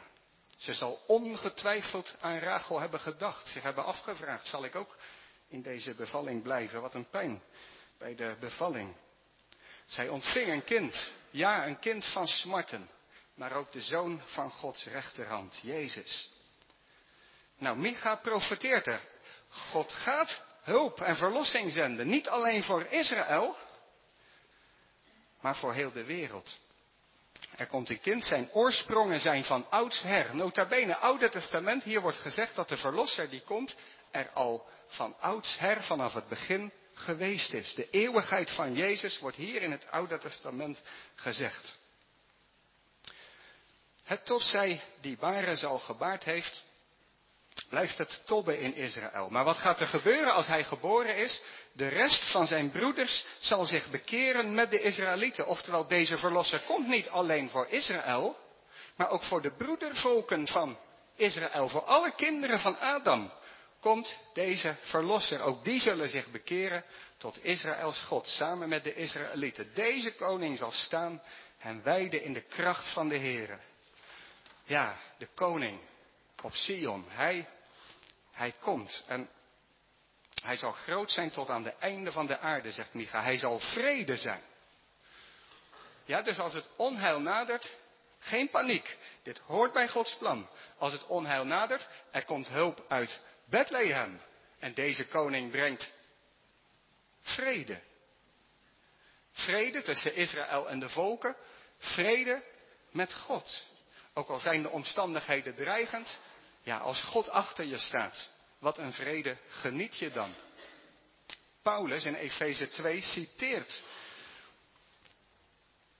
Ze 0.56 0.74
zal 0.74 1.02
ongetwijfeld 1.06 2.16
aan 2.20 2.38
Rachel 2.38 2.80
hebben 2.80 3.00
gedacht, 3.00 3.48
zich 3.48 3.62
hebben 3.62 3.84
afgevraagd, 3.84 4.46
zal 4.46 4.64
ik 4.64 4.74
ook 4.74 4.96
in 5.48 5.62
deze 5.62 5.94
bevalling 5.94 6.42
blijven? 6.42 6.80
Wat 6.80 6.94
een 6.94 7.08
pijn 7.08 7.42
bij 7.98 8.14
de 8.14 8.36
bevalling. 8.40 8.94
Zij 9.86 10.08
ontving 10.08 10.48
een 10.48 10.64
kind, 10.64 11.12
ja, 11.30 11.66
een 11.66 11.78
kind 11.78 12.04
van 12.04 12.26
smarten, 12.26 12.90
maar 13.34 13.52
ook 13.52 13.72
de 13.72 13.82
zoon 13.82 14.22
van 14.24 14.50
Gods 14.50 14.84
rechterhand, 14.84 15.60
Jezus. 15.62 16.30
Nou, 17.58 17.78
Micha 17.78 18.14
profeteert 18.14 18.86
er. 18.86 19.00
God 19.48 19.92
gaat 19.92 20.42
hulp 20.62 21.00
en 21.00 21.16
verlossing 21.16 21.72
zenden. 21.72 22.06
Niet 22.06 22.28
alleen 22.28 22.64
voor 22.64 22.84
Israël, 22.84 23.56
maar 25.40 25.56
voor 25.56 25.74
heel 25.74 25.92
de 25.92 26.04
wereld. 26.04 26.58
Er 27.60 27.66
komt 27.66 27.90
een 27.90 28.00
kind, 28.00 28.24
zijn 28.24 28.50
oorsprongen 28.52 29.20
zijn 29.20 29.44
van 29.44 29.70
oudsher. 29.70 30.34
Nota 30.34 30.66
bene, 30.66 30.96
Oude 30.96 31.28
Testament, 31.28 31.82
hier 31.82 32.00
wordt 32.00 32.16
gezegd 32.16 32.54
dat 32.54 32.68
de 32.68 32.76
verlosser 32.76 33.30
die 33.30 33.40
komt, 33.40 33.76
er 34.10 34.30
al 34.30 34.68
van 34.86 35.16
oudsher, 35.20 35.82
vanaf 35.82 36.12
het 36.14 36.28
begin, 36.28 36.72
geweest 36.94 37.52
is. 37.52 37.74
De 37.74 37.90
eeuwigheid 37.90 38.50
van 38.50 38.74
Jezus 38.74 39.18
wordt 39.18 39.36
hier 39.36 39.62
in 39.62 39.70
het 39.70 39.90
Oude 39.90 40.18
Testament 40.18 40.82
gezegd. 41.14 41.78
Het 44.04 44.26
tot 44.26 44.42
zij 44.42 44.82
die 45.00 45.16
baren 45.16 45.56
zal 45.56 45.78
gebaard 45.78 46.24
heeft, 46.24 46.64
blijft 47.70 47.98
het 47.98 48.22
tobben 48.24 48.58
in 48.58 48.74
Israël. 48.74 49.28
Maar 49.30 49.44
wat 49.44 49.56
gaat 49.56 49.80
er 49.80 49.86
gebeuren 49.86 50.34
als 50.34 50.46
hij 50.46 50.64
geboren 50.64 51.16
is? 51.16 51.42
De 51.72 51.88
rest 51.88 52.30
van 52.30 52.46
zijn 52.46 52.70
broeders 52.70 53.24
zal 53.40 53.66
zich 53.66 53.90
bekeren 53.90 54.54
met 54.54 54.70
de 54.70 54.80
Israëlieten. 54.80 55.46
Oftewel, 55.46 55.86
deze 55.86 56.18
verlosser 56.18 56.60
komt 56.60 56.86
niet 56.86 57.08
alleen 57.08 57.50
voor 57.50 57.66
Israël, 57.68 58.36
maar 58.96 59.10
ook 59.10 59.22
voor 59.22 59.42
de 59.42 59.56
broedervolken 59.56 60.46
van 60.46 60.78
Israël. 61.16 61.68
Voor 61.68 61.84
alle 61.84 62.14
kinderen 62.14 62.60
van 62.60 62.78
Adam 62.78 63.32
komt 63.80 64.18
deze 64.32 64.76
verlosser. 64.82 65.40
Ook 65.40 65.64
die 65.64 65.80
zullen 65.80 66.08
zich 66.08 66.30
bekeren 66.30 66.84
tot 67.18 67.44
Israëls 67.44 67.98
God, 67.98 68.26
samen 68.26 68.68
met 68.68 68.84
de 68.84 68.94
Israëlieten. 68.94 69.70
Deze 69.74 70.14
koning 70.14 70.58
zal 70.58 70.70
staan 70.70 71.22
en 71.58 71.82
wijden 71.82 72.22
in 72.22 72.32
de 72.32 72.42
kracht 72.42 72.92
van 72.92 73.08
de 73.08 73.18
Here. 73.18 73.58
Ja, 74.64 74.96
de 75.18 75.28
koning 75.34 75.80
op 76.42 76.54
Sion. 76.54 77.04
Hij, 77.08 77.48
hij 78.40 78.54
komt 78.60 79.04
en 79.06 79.28
hij 80.42 80.56
zal 80.56 80.72
groot 80.72 81.10
zijn 81.10 81.30
tot 81.30 81.48
aan 81.48 81.62
de 81.62 81.74
einde 81.78 82.12
van 82.12 82.26
de 82.26 82.38
aarde, 82.38 82.72
zegt 82.72 82.94
Micha. 82.94 83.22
Hij 83.22 83.38
zal 83.38 83.58
vrede 83.58 84.16
zijn. 84.16 84.42
Ja, 86.04 86.22
dus 86.22 86.38
als 86.38 86.52
het 86.52 86.64
onheil 86.76 87.20
nadert, 87.20 87.76
geen 88.18 88.50
paniek. 88.50 88.98
Dit 89.22 89.38
hoort 89.38 89.72
bij 89.72 89.88
Gods 89.88 90.16
plan. 90.16 90.48
Als 90.78 90.92
het 90.92 91.06
onheil 91.06 91.44
nadert, 91.44 91.88
er 92.10 92.24
komt 92.24 92.48
hulp 92.48 92.84
uit 92.88 93.20
Bethlehem. 93.44 94.20
En 94.58 94.74
deze 94.74 95.08
koning 95.08 95.50
brengt 95.50 95.92
vrede. 97.22 97.80
Vrede 99.32 99.82
tussen 99.82 100.14
Israël 100.14 100.68
en 100.68 100.80
de 100.80 100.88
volken. 100.88 101.36
Vrede 101.78 102.42
met 102.90 103.14
God. 103.14 103.66
Ook 104.14 104.28
al 104.28 104.38
zijn 104.38 104.62
de 104.62 104.70
omstandigheden 104.70 105.54
dreigend, 105.54 106.20
ja, 106.62 106.78
als 106.78 107.02
God 107.02 107.28
achter 107.28 107.64
je 107.64 107.78
staat, 107.78 108.29
wat 108.60 108.78
een 108.78 108.92
vrede 108.92 109.36
geniet 109.48 109.98
je 109.98 110.10
dan. 110.10 110.34
Paulus 111.62 112.04
in 112.04 112.14
Efeze 112.14 112.68
2 112.68 113.02
citeert 113.02 113.82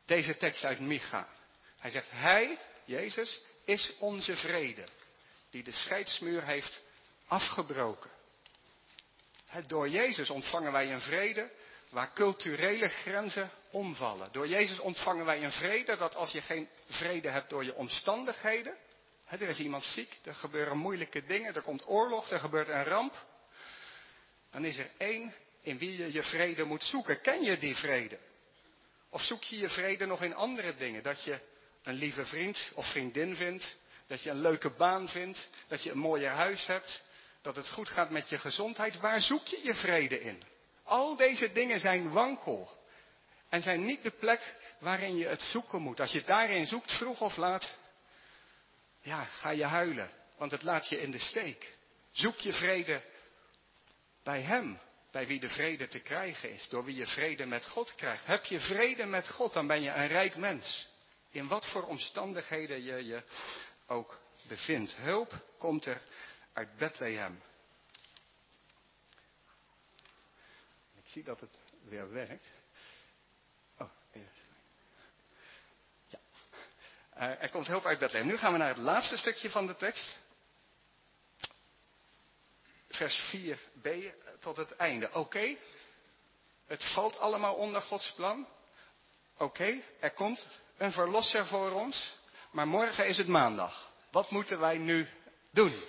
deze 0.07 0.37
tekst 0.37 0.65
uit 0.65 0.81
Micha. 0.81 1.29
Hij 1.79 1.91
zegt, 1.91 2.11
Hij, 2.11 2.59
Jezus, 2.85 3.43
is 3.65 3.95
onze 3.99 4.37
vrede, 4.37 4.85
die 5.51 5.63
de 5.63 5.73
scheidsmuur 5.73 6.45
heeft 6.45 6.83
afgebroken. 7.27 8.11
Door 9.67 9.89
Jezus 9.89 10.31
ontvangen 10.31 10.73
wij 10.73 10.93
een 10.93 11.01
vrede 11.01 11.51
waar 11.91 12.13
culturele 12.13 12.89
grenzen 12.89 13.51
omvallen. 13.71 14.33
Door 14.33 14.49
Jezus 14.49 14.79
ontvangen 14.79 15.25
wij 15.25 15.45
een 15.45 15.53
vrede 15.53 15.97
dat 15.97 16.17
als 16.17 16.31
je 16.31 16.41
geen 16.41 16.69
vrede 16.89 17.31
hebt 17.31 17.51
door 17.51 17.65
je 17.65 17.75
omstandigheden, 17.75 18.77
er 19.39 19.49
is 19.49 19.59
iemand 19.59 19.85
ziek, 19.85 20.19
er 20.25 20.35
gebeuren 20.35 20.77
moeilijke 20.77 21.25
dingen, 21.25 21.55
er 21.55 21.63
komt 21.63 21.89
oorlog, 21.89 22.31
er 22.31 22.41
gebeurt 22.41 22.69
een 22.69 22.85
ramp. 22.85 23.27
Dan 24.51 24.65
is 24.65 24.77
er 24.77 24.91
één 24.99 25.35
in 25.61 25.79
wie 25.79 25.97
je 25.97 26.13
je 26.13 26.23
vrede 26.23 26.65
moet 26.65 26.85
zoeken. 26.85 27.21
Ken 27.21 27.43
je 27.43 27.59
die 27.59 27.77
vrede? 27.77 28.19
Of 29.09 29.23
zoek 29.23 29.43
je 29.43 29.59
je 29.59 29.69
vrede 29.69 30.07
nog 30.07 30.23
in 30.23 30.35
andere 30.35 30.77
dingen? 30.77 31.03
Dat 31.03 31.25
je 31.25 31.39
een 31.83 31.95
lieve 31.95 32.27
vriend 32.27 32.73
of 32.75 32.91
vriendin 32.91 33.37
vindt, 33.37 33.79
Dat 34.07 34.23
je 34.23 34.31
een 34.31 34.41
leuke 34.41 34.71
baan 34.71 35.09
vindt, 35.09 35.49
dat 35.69 35.83
je 35.83 35.91
een 35.91 35.99
mooier 35.99 36.31
huis 36.31 36.67
hebt, 36.67 37.03
dat 37.43 37.57
het 37.57 37.69
goed 37.69 37.89
gaat 37.89 38.11
met 38.11 38.29
je 38.29 38.39
gezondheid. 38.39 39.01
Waar 39.01 39.21
zoek 39.21 39.47
je 39.47 39.61
je 39.63 39.75
vrede 39.75 40.21
in? 40.21 40.43
Al 40.85 41.17
deze 41.17 41.53
dingen 41.53 41.81
zijn 41.81 42.11
wankel. 42.11 42.79
En 43.49 43.63
zijn 43.63 43.85
niet 43.85 44.03
de 44.03 44.11
plek 44.11 44.55
waarin 44.79 45.17
je 45.17 45.27
het 45.27 45.43
zoeken 45.43 45.81
moet. 45.81 46.01
Als 46.01 46.13
je 46.13 46.23
daarin 46.23 46.67
zoekt, 46.67 46.93
vroeg 46.93 47.21
of 47.21 47.37
laat, 47.37 47.75
ja, 49.01 49.25
ga 49.25 49.51
je 49.51 49.65
huilen. 49.65 50.11
Want 50.37 50.51
het 50.51 50.63
laat 50.63 50.89
je 50.89 51.01
in 51.01 51.11
de 51.11 51.19
steek. 51.19 51.77
Zoek 52.11 52.37
je 52.37 52.53
vrede 52.53 53.03
bij 54.23 54.43
Hem, 54.43 54.79
bij 55.11 55.27
wie 55.27 55.41
de 55.41 55.49
vrede 55.49 55.87
te 55.87 55.99
krijgen 55.99 56.53
is, 56.53 56.69
door 56.69 56.85
wie 56.85 56.97
je 56.97 57.07
vrede 57.07 57.47
met 57.47 57.67
God 57.67 57.95
krijgt. 57.95 58.27
Heb 58.27 58.45
je 58.45 58.61
vrede 58.61 59.07
met 59.07 59.29
God, 59.29 59.53
dan 59.53 59.67
ben 59.67 59.83
je 59.83 59.91
een 59.91 60.07
rijk 60.07 60.37
mens. 60.37 60.89
In 61.31 61.49
wat 61.49 61.67
voor 61.67 61.87
omstandigheden 61.87 62.83
je 62.83 63.05
je 63.05 63.23
ook 63.87 64.21
bevindt. 64.49 64.97
Hulp 64.97 65.47
komt 65.59 65.87
er 65.87 66.03
uit 66.53 66.77
Bethlehem. 66.77 67.43
Ik 70.97 71.09
zie 71.09 71.23
dat 71.23 71.41
het 71.41 71.59
weer 71.83 72.13
werkt. 72.13 72.47
Oh, 73.79 73.91
ja. 76.09 76.19
Uh, 77.10 77.10
er 77.21 77.51
komt 77.51 77.67
hulp 77.67 77.87
uit 77.87 77.99
Bethlehem. 77.99 78.27
Nu 78.27 78.37
gaan 78.37 78.53
we 78.53 78.59
naar 78.59 78.69
het 78.69 78.77
laatste 78.77 79.17
stukje 79.17 79.51
van 79.51 79.67
de 79.67 79.77
tekst. 79.77 80.19
Vers 82.89 83.35
4b 83.37 83.89
tot 84.39 84.57
het 84.57 84.77
einde. 84.77 85.11
Oké, 85.13 85.57
het 86.67 86.85
valt 86.85 87.19
allemaal 87.19 87.55
onder 87.55 87.83
Gods 87.83 88.13
plan. 88.13 88.47
Oké, 89.37 89.81
er 90.01 90.11
komt 90.11 90.47
een 90.77 90.93
verlosser 90.93 91.47
voor 91.47 91.71
ons. 91.71 92.19
Maar 92.51 92.69
morgen 92.69 93.07
is 93.07 93.19
het 93.19 93.29
maandag. 93.29 93.91
Wat 94.11 94.31
moeten 94.31 94.61
wij 94.61 94.79
nu 94.79 95.09
doen? 95.51 95.83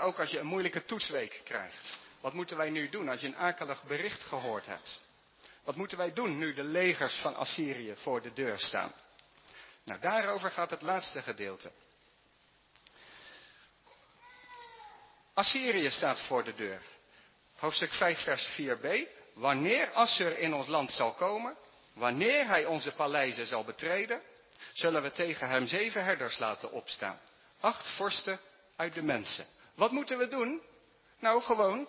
ook 0.00 0.18
als 0.18 0.30
je 0.30 0.38
een 0.38 0.46
moeilijke 0.46 0.84
toetsweek 0.84 1.40
krijgt. 1.44 1.98
Wat 2.20 2.32
moeten 2.32 2.56
wij 2.56 2.70
nu 2.70 2.88
doen 2.88 3.08
als 3.08 3.20
je 3.20 3.26
een 3.26 3.36
akelig 3.36 3.84
bericht 3.84 4.22
gehoord 4.22 4.66
hebt? 4.66 5.00
Wat 5.64 5.76
moeten 5.76 5.98
wij 5.98 6.12
doen 6.12 6.38
nu 6.38 6.54
de 6.54 6.64
legers 6.64 7.14
van 7.14 7.36
Assyrië 7.36 7.94
voor 7.96 8.22
de 8.22 8.32
deur 8.32 8.58
staan? 8.58 8.92
Nou, 9.86 10.00
daarover 10.00 10.50
gaat 10.50 10.70
het 10.70 10.82
laatste 10.82 11.22
gedeelte. 11.22 11.70
Assyrië 15.34 15.90
staat 15.90 16.20
voor 16.20 16.44
de 16.44 16.54
deur. 16.54 16.82
Hoofdstuk 17.56 17.92
5, 17.92 18.22
vers 18.22 18.48
4b. 18.60 18.86
Wanneer 19.34 19.92
Assur 19.92 20.38
in 20.38 20.54
ons 20.54 20.66
land 20.66 20.90
zal 20.90 21.12
komen, 21.12 21.56
wanneer 21.92 22.46
hij 22.46 22.64
onze 22.64 22.92
paleizen 22.92 23.46
zal 23.46 23.64
betreden, 23.64 24.22
zullen 24.72 25.02
we 25.02 25.12
tegen 25.12 25.48
hem 25.48 25.66
zeven 25.66 26.04
herders 26.04 26.38
laten 26.38 26.72
opstaan. 26.72 27.20
Acht 27.60 27.86
vorsten 27.96 28.40
uit 28.76 28.94
de 28.94 29.02
mensen. 29.02 29.46
Wat 29.74 29.90
moeten 29.90 30.18
we 30.18 30.28
doen? 30.28 30.62
Nou, 31.18 31.42
gewoon 31.42 31.88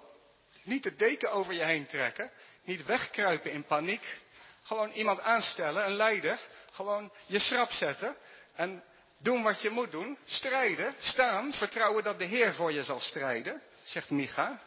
niet 0.64 0.84
de 0.84 0.96
deken 0.96 1.32
over 1.32 1.54
je 1.54 1.64
heen 1.64 1.86
trekken, 1.86 2.32
niet 2.64 2.86
wegkruipen 2.86 3.52
in 3.52 3.66
paniek, 3.66 4.18
gewoon 4.64 4.92
iemand 4.92 5.20
aanstellen, 5.20 5.86
een 5.86 5.96
leider, 5.96 6.40
gewoon 6.78 7.12
je 7.26 7.40
schrap 7.40 7.72
zetten 7.72 8.16
en 8.56 8.84
doen 9.18 9.44
wat 9.44 9.62
je 9.62 9.70
moet 9.70 9.92
doen, 9.92 10.18
strijden, 10.26 10.96
staan, 11.00 11.54
vertrouwen 11.54 12.04
dat 12.04 12.20
de 12.20 12.26
Heer 12.26 12.54
voor 12.54 12.72
je 12.72 12.84
zal 12.84 13.00
strijden, 13.00 13.62
zegt 13.84 14.10
Micha. 14.10 14.60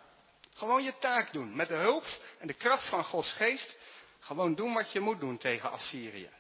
Gewoon 0.55 0.83
je 0.83 0.99
taak 0.99 1.33
doen, 1.33 1.57
met 1.57 1.69
de 1.69 1.75
hulp 1.75 2.05
en 2.39 2.47
de 2.47 2.55
kracht 2.55 2.89
van 2.89 3.05
Gods 3.05 3.33
geest, 3.33 3.77
gewoon 4.21 4.55
doen 4.55 4.75
wat 4.75 4.93
je 4.93 5.01
moet 5.01 5.21
doen 5.21 5.39
tegen 5.39 5.71
Assyrië. 5.71 6.31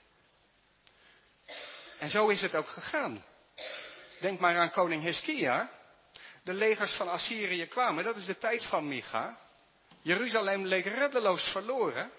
En 1.98 2.10
zo 2.10 2.28
is 2.28 2.40
het 2.40 2.54
ook 2.54 2.68
gegaan. 2.68 3.24
Denk 4.20 4.40
maar 4.40 4.56
aan 4.56 4.70
koning 4.70 5.02
Hiskia. 5.02 5.70
De 6.44 6.52
legers 6.52 6.92
van 6.92 7.08
Assyrië 7.08 7.66
kwamen, 7.66 8.04
dat 8.04 8.16
is 8.16 8.26
de 8.26 8.38
tijd 8.38 8.64
van 8.64 8.88
Micha. 8.88 9.38
Jeruzalem 10.02 10.66
leek 10.66 10.84
reddeloos 10.84 11.42
verloren. 11.42 12.10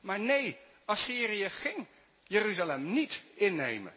Maar 0.00 0.20
nee, 0.20 0.58
Assyrië 0.84 1.50
ging 1.50 1.86
Jeruzalem 2.28 2.92
niet 2.92 3.24
innemen. 3.34 3.92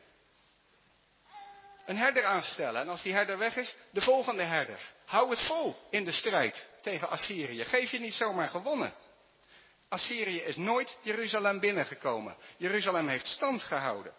Een 1.85 1.97
herder 1.97 2.25
aanstellen 2.25 2.81
en 2.81 2.89
als 2.89 3.01
die 3.01 3.13
herder 3.13 3.37
weg 3.37 3.55
is, 3.55 3.75
de 3.91 4.01
volgende 4.01 4.43
herder. 4.43 4.79
Hou 5.05 5.29
het 5.29 5.41
vol 5.41 5.75
in 5.89 6.03
de 6.03 6.11
strijd 6.11 6.67
tegen 6.81 7.09
Assyrië. 7.09 7.65
Geef 7.65 7.91
je 7.91 7.99
niet 7.99 8.13
zomaar 8.13 8.49
gewonnen. 8.49 8.93
Assyrië 9.89 10.41
is 10.41 10.55
nooit 10.55 10.97
Jeruzalem 11.01 11.59
binnengekomen. 11.59 12.35
Jeruzalem 12.57 13.07
heeft 13.07 13.27
stand 13.27 13.63
gehouden. 13.63 14.13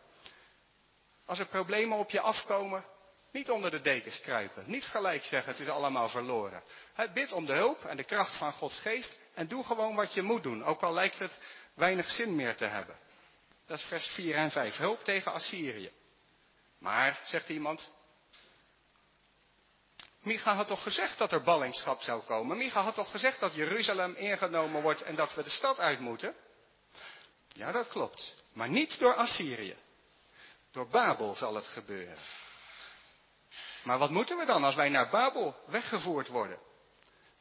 Als 1.27 1.39
er 1.39 1.47
problemen 1.47 1.99
op 1.99 2.11
je 2.11 2.21
afkomen, 2.21 2.85
niet 3.33 3.51
onder 3.51 3.71
de 3.71 3.81
dekens 3.81 4.21
kruipen. 4.21 4.65
Niet 4.67 4.85
gelijk 4.85 5.25
zeggen, 5.25 5.53
het 5.53 5.61
is 5.61 5.69
allemaal 5.69 6.09
verloren. 6.09 6.63
bid 7.15 7.33
om 7.33 7.47
de 7.47 7.53
hulp 7.53 7.85
en 7.85 7.97
de 7.97 8.05
kracht 8.05 8.37
van 8.37 8.53
Gods 8.53 8.79
geest 8.79 9.21
en 9.35 9.49
doe 9.49 9.65
gewoon 9.65 9.95
wat 9.95 10.15
je 10.15 10.23
moet 10.23 10.43
doen. 10.43 10.65
Ook 10.65 10.83
al 10.83 10.93
lijkt 10.93 11.19
het 11.19 11.41
weinig 11.75 12.11
zin 12.11 12.37
meer 12.37 12.57
te 12.57 12.65
hebben. 12.65 12.97
Dat 13.67 13.79
is 13.79 13.85
vers 13.85 14.07
4 14.07 14.35
en 14.35 14.51
5. 14.51 14.77
Hulp 14.77 15.05
tegen 15.05 15.33
Assyrië. 15.33 15.93
Maar, 16.79 17.21
zegt 17.25 17.49
iemand, 17.49 17.91
Micha 20.23 20.55
had 20.55 20.67
toch 20.67 20.83
gezegd 20.83 21.19
dat 21.19 21.33
er 21.33 21.43
ballingschap 21.43 22.01
zou 22.01 22.23
komen? 22.23 22.57
Micha 22.57 22.83
had 22.83 22.95
toch 22.95 23.11
gezegd 23.11 23.41
dat 23.41 23.55
Jeruzalem 23.55 24.15
ingenomen 24.15 24.83
wordt 24.83 25.03
en 25.03 25.15
dat 25.15 25.35
we 25.35 25.43
de 25.43 25.51
stad 25.51 25.79
uit 25.81 26.01
moeten? 26.01 26.35
Ja, 27.49 27.73
dat 27.73 27.89
klopt. 27.89 28.35
Maar 28.53 28.69
niet 28.69 28.99
door 28.99 29.15
Assyrië. 29.15 29.77
Door 30.71 30.89
Babel 30.89 31.35
zal 31.35 31.55
het 31.55 31.67
gebeuren. 31.67 32.19
Maar 33.85 33.99
wat 33.99 34.11
moeten 34.11 34.39
we 34.39 34.45
dan 34.45 34.65
als 34.65 34.75
wij 34.75 34.89
naar 34.89 35.11
Babel 35.11 35.57
weggevoerd 35.67 36.29
worden? 36.29 36.59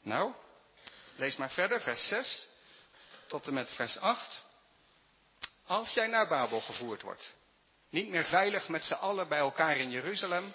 Nou, 0.02 0.34
lees 1.16 1.36
maar 1.36 1.52
verder, 1.52 1.82
vers 1.82 2.08
6 2.08 2.48
tot 3.28 3.48
en 3.48 3.54
met 3.54 3.70
vers 3.70 3.98
8. 3.98 4.46
Als 5.72 5.94
jij 5.94 6.08
naar 6.08 6.28
Babel 6.28 6.62
gevoerd 6.62 7.02
wordt, 7.02 7.36
niet 7.90 8.10
meer 8.10 8.26
veilig 8.26 8.68
met 8.70 8.84
z'n 8.84 8.94
allen 8.94 9.28
bij 9.28 9.40
elkaar 9.40 9.78
in 9.78 9.90
Jeruzalem, 9.90 10.54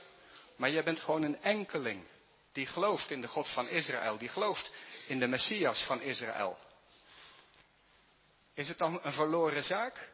maar 0.57 0.70
jij 0.70 0.85
bent 0.85 1.00
gewoon 1.00 1.22
een 1.22 1.42
enkeling 1.42 2.05
die 2.52 2.66
gelooft 2.66 3.11
in 3.11 3.20
de 3.20 3.29
God 3.29 3.48
van 3.48 3.68
Israël, 3.68 4.18
die 4.18 4.29
gelooft 4.29 4.72
in 5.07 5.18
de 5.18 5.26
Messias 5.26 5.85
van 5.85 6.00
Israël. 6.00 6.59
Is 8.55 8.68
het 8.68 8.79
dan 8.79 9.00
een 9.02 9.12
verloren 9.12 9.62
zaak? 9.62 10.11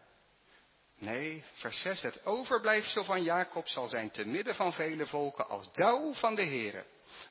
Nee, 0.99 1.45
vers 1.53 1.81
6. 1.81 2.03
Het 2.03 2.27
overblijfsel 2.27 3.05
van 3.05 3.23
Jacob 3.23 3.69
zal 3.69 3.88
zijn 3.88 4.11
te 4.11 4.25
midden 4.25 4.55
van 4.55 4.73
vele 4.73 5.07
volken 5.07 5.49
als 5.49 5.73
dauw 5.73 6.15
van 6.15 6.35
de 6.35 6.45
Heere. 6.45 6.85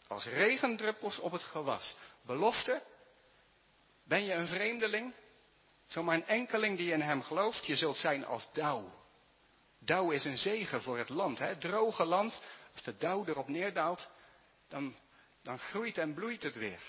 Als 0.08 0.26
regendruppels 0.26 1.20
op 1.20 1.32
het 1.32 1.44
gewas. 1.44 1.98
Belofte? 2.26 2.82
Ben 4.04 4.24
je 4.24 4.34
een 4.34 4.48
vreemdeling? 4.48 5.14
Zomaar 5.92 6.16
een 6.16 6.28
enkeling 6.28 6.78
die 6.78 6.92
in 6.92 7.02
hem 7.02 7.24
gelooft? 7.24 7.66
Je 7.66 7.76
zult 7.76 7.98
zijn 7.98 8.26
als 8.26 8.50
dauw. 8.54 8.94
Dauw 9.80 10.12
is 10.12 10.26
een 10.26 10.38
zegen 10.38 10.82
voor 10.82 10.98
het 10.98 11.10
land. 11.10 11.40
Hè? 11.40 11.58
Droge 11.58 12.06
land, 12.06 12.42
als 12.74 12.84
de 12.84 12.98
dauw 12.98 13.26
erop 13.26 13.48
neerdaalt, 13.48 14.10
dan, 14.68 14.96
dan 15.44 15.60
groeit 15.60 15.98
en 15.98 16.14
bloeit 16.14 16.44
het 16.44 16.56
weer. 16.56 16.82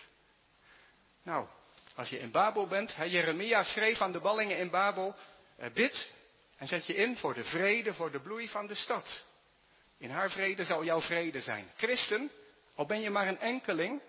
Nou, 1.23 1.47
als 1.95 2.09
je 2.09 2.19
in 2.19 2.31
Babel 2.31 2.67
bent, 2.67 2.97
hè, 2.97 3.05
Jeremia 3.05 3.62
schreef 3.62 4.01
aan 4.01 4.12
de 4.12 4.21
ballingen 4.21 4.59
in 4.59 4.71
Babel, 4.71 5.15
eh, 5.57 5.71
bid 5.71 6.12
en 6.57 6.67
zet 6.67 6.87
je 6.87 6.95
in 6.95 7.17
voor 7.17 7.35
de 7.35 7.45
vrede, 7.45 7.95
voor 7.95 8.11
de 8.11 8.21
bloei 8.21 8.49
van 8.49 8.67
de 8.67 8.75
stad. 8.75 9.25
In 9.99 10.11
haar 10.11 10.31
vrede 10.31 10.65
zal 10.65 10.85
jouw 10.85 11.01
vrede 11.01 11.41
zijn. 11.41 11.71
Christen, 11.77 12.31
al 12.75 12.87
ben 12.87 13.01
je 13.01 13.11
maar 13.11 13.29
een 13.29 13.41
enkeling, 13.41 14.01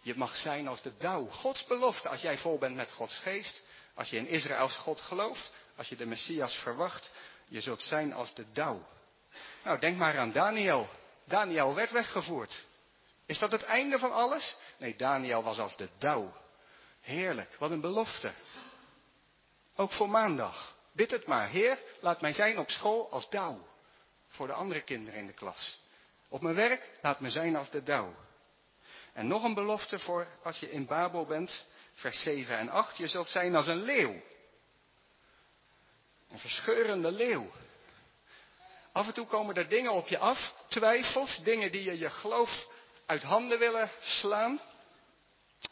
je 0.00 0.16
mag 0.16 0.36
zijn 0.36 0.68
als 0.68 0.82
de 0.82 0.92
dauw. 0.98 1.26
Gods 1.26 1.64
belofte, 1.64 2.08
als 2.08 2.20
jij 2.20 2.38
vol 2.38 2.58
bent 2.58 2.76
met 2.76 2.92
Gods 2.92 3.18
geest, 3.18 3.66
als 3.96 4.10
je 4.10 4.16
in 4.16 4.28
Israëls 4.28 4.76
God 4.76 5.00
gelooft, 5.00 5.52
als 5.76 5.88
je 5.88 5.96
de 5.96 6.06
Messias 6.06 6.54
verwacht, 6.54 7.12
je 7.48 7.60
zult 7.60 7.82
zijn 7.82 8.12
als 8.12 8.34
de 8.34 8.44
dauw. 8.52 8.86
Nou, 9.64 9.78
denk 9.78 9.96
maar 9.96 10.18
aan 10.18 10.32
Daniel. 10.32 10.88
Daniel 11.24 11.74
werd 11.74 11.90
weggevoerd. 11.90 12.66
Is 13.26 13.38
dat 13.38 13.52
het 13.52 13.62
einde 13.62 13.98
van 13.98 14.12
alles? 14.12 14.56
Nee, 14.78 14.96
Daniel 14.96 15.42
was 15.42 15.58
als 15.58 15.76
de 15.76 15.88
dauw. 15.98 16.36
Heerlijk, 17.00 17.56
wat 17.58 17.70
een 17.70 17.80
belofte. 17.80 18.32
Ook 19.76 19.92
voor 19.92 20.08
maandag. 20.08 20.74
Bid 20.92 21.10
het 21.10 21.26
maar. 21.26 21.48
Heer, 21.48 21.78
laat 22.00 22.20
mij 22.20 22.32
zijn 22.32 22.58
op 22.58 22.70
school 22.70 23.10
als 23.10 23.30
dauw. 23.30 23.66
Voor 24.28 24.46
de 24.46 24.52
andere 24.52 24.80
kinderen 24.80 25.20
in 25.20 25.26
de 25.26 25.32
klas. 25.32 25.80
Op 26.28 26.40
mijn 26.40 26.54
werk, 26.54 26.90
laat 27.02 27.20
me 27.20 27.30
zijn 27.30 27.56
als 27.56 27.70
de 27.70 27.82
dauw. 27.82 28.14
En 29.12 29.26
nog 29.26 29.44
een 29.44 29.54
belofte 29.54 29.98
voor 29.98 30.26
als 30.42 30.58
je 30.58 30.70
in 30.70 30.86
Babel 30.86 31.26
bent, 31.26 31.66
vers 31.96 32.22
7 32.22 32.58
en 32.58 32.68
8. 32.68 32.96
Je 32.96 33.08
zult 33.08 33.28
zijn 33.28 33.54
als 33.54 33.66
een 33.66 33.82
leeuw. 33.82 34.22
Een 36.30 36.38
verscheurende 36.38 37.10
leeuw. 37.10 37.50
Af 38.92 39.06
en 39.06 39.14
toe 39.14 39.26
komen 39.26 39.54
er 39.54 39.68
dingen 39.68 39.92
op 39.92 40.08
je 40.08 40.18
af, 40.18 40.54
twijfels, 40.68 41.40
dingen 41.42 41.72
die 41.72 41.84
je 41.84 41.98
je 41.98 42.10
geloof 42.10 42.66
uit 43.06 43.22
handen 43.22 43.58
willen 43.58 43.90
slaan. 44.00 44.60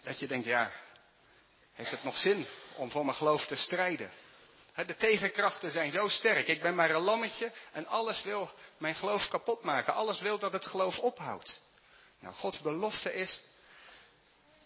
Dat 0.02 0.18
je 0.18 0.26
denkt, 0.26 0.46
ja, 0.46 0.70
heeft 1.72 1.90
het 1.90 2.04
nog 2.04 2.16
zin 2.16 2.46
om 2.76 2.90
voor 2.90 3.04
mijn 3.04 3.16
geloof 3.16 3.46
te 3.46 3.56
strijden? 3.56 4.10
De 4.74 4.96
tegenkrachten 4.96 5.70
zijn 5.70 5.90
zo 5.90 6.08
sterk. 6.08 6.48
Ik 6.48 6.62
ben 6.62 6.74
maar 6.74 6.90
een 6.90 7.00
lammetje 7.00 7.52
en 7.72 7.86
alles 7.86 8.22
wil 8.22 8.50
mijn 8.78 8.94
geloof 8.94 9.28
kapot 9.28 9.62
maken. 9.62 9.94
Alles 9.94 10.20
wil 10.20 10.38
dat 10.38 10.52
het 10.52 10.66
geloof 10.66 10.98
ophoudt. 10.98 11.60
Nou, 12.20 12.34
Gods 12.34 12.60
belofte 12.60 13.12
is, 13.12 13.42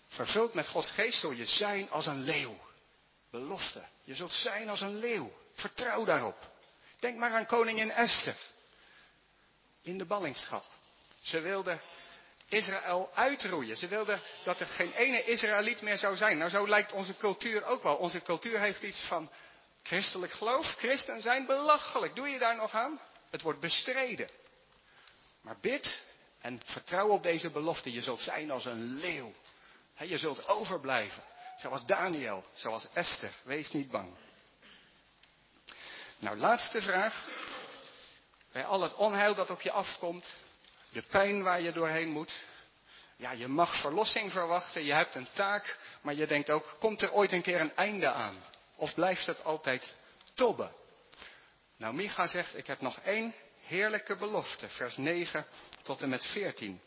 vervuld 0.09 0.55
met 0.55 0.69
Gods 0.69 0.91
geest 0.91 1.21
zul 1.21 1.31
je 1.31 1.47
zijn 1.47 1.91
als 1.91 2.07
een 2.07 2.23
leeuw. 2.23 2.59
Belofte. 3.31 3.85
Je 4.05 4.15
zult 4.15 4.33
zijn 4.33 4.69
als 4.69 4.81
een 4.81 4.99
leeuw. 4.99 5.33
Vertrouw 5.55 6.05
daarop. 6.05 6.51
Denk 6.99 7.19
maar 7.19 7.33
aan 7.33 7.47
koningin 7.47 7.91
Esther. 7.91 8.37
In 9.83 9.99
de 9.99 10.05
ballingschap. 10.05 10.65
Ze 11.21 11.41
wilde 11.41 11.81
Israël 12.49 13.11
uitroeien. 13.15 13.77
Ze 13.77 13.89
wilde 13.89 14.21
dat 14.45 14.61
er 14.61 14.67
geen 14.67 14.93
ene 14.93 15.25
Israëliet 15.25 15.83
meer 15.83 15.99
zou 15.99 16.17
zijn. 16.17 16.39
Nou, 16.39 16.51
zo 16.51 16.69
lijkt 16.69 16.93
onze 16.93 17.17
cultuur 17.17 17.65
ook 17.65 17.83
wel. 17.83 17.97
Onze 17.97 18.23
cultuur 18.23 18.61
heeft 18.61 18.83
iets 18.83 19.01
van 19.03 19.31
christelijk 19.83 20.33
geloof. 20.33 20.67
Christen 20.67 21.23
zijn 21.23 21.47
belachelijk. 21.47 22.15
Doe 22.15 22.29
je 22.29 22.39
daar 22.39 22.57
nog 22.57 22.75
aan? 22.75 23.01
Het 23.31 23.43
wordt 23.43 23.61
bestreden. 23.61 24.31
Maar 25.41 25.57
bid 25.61 26.07
en 26.41 26.61
vertrouw 26.65 27.09
op 27.09 27.23
deze 27.23 27.51
belofte. 27.51 27.93
Je 27.93 28.01
zult 28.01 28.21
zijn 28.21 28.51
als 28.51 28.65
een 28.65 28.95
leeuw. 28.95 29.35
Je 29.99 30.19
zult 30.19 30.49
overblijven. 30.49 31.23
Zoals 31.57 31.87
Daniel, 31.87 32.45
zoals 32.53 32.89
Esther. 32.93 33.33
Wees 33.43 33.73
niet 33.73 33.91
bang. 33.91 34.17
Nou, 36.19 36.37
laatste 36.37 36.83
vraag. 36.83 37.27
Bij 38.53 38.65
al 38.65 38.83
het 38.83 38.95
onheil 38.95 39.35
dat 39.35 39.51
op 39.51 39.61
je 39.61 39.71
afkomt, 39.71 40.35
de 40.91 41.03
pijn 41.03 41.43
waar 41.43 41.61
je 41.61 41.73
doorheen 41.73 42.09
moet. 42.09 42.45
Ja, 43.17 43.31
je 43.31 43.49
mag 43.49 43.81
verlossing 43.81 44.33
verwachten, 44.33 44.85
je 44.85 44.93
hebt 44.93 45.15
een 45.15 45.29
taak, 45.33 45.79
maar 46.01 46.15
je 46.15 46.27
denkt 46.27 46.51
ook, 46.51 46.77
komt 46.79 47.03
er 47.03 47.13
ooit 47.13 47.33
een 47.33 47.43
keer 47.43 47.61
een 47.61 47.77
einde 47.77 48.09
aan? 48.09 48.37
Of 48.77 48.95
blijft 48.95 49.27
het 49.27 49.45
altijd 49.45 49.97
tobben? 50.35 50.73
Nou, 51.77 51.95
Micha 51.95 52.27
zegt, 52.27 52.57
ik 52.57 52.67
heb 52.67 52.81
nog 52.81 52.99
één 52.99 53.35
heerlijke 53.63 54.17
belofte, 54.17 54.69
vers 54.69 54.97
9 54.97 55.47
tot 55.83 56.03
en 56.03 56.09
met 56.09 56.25
14. 56.25 56.81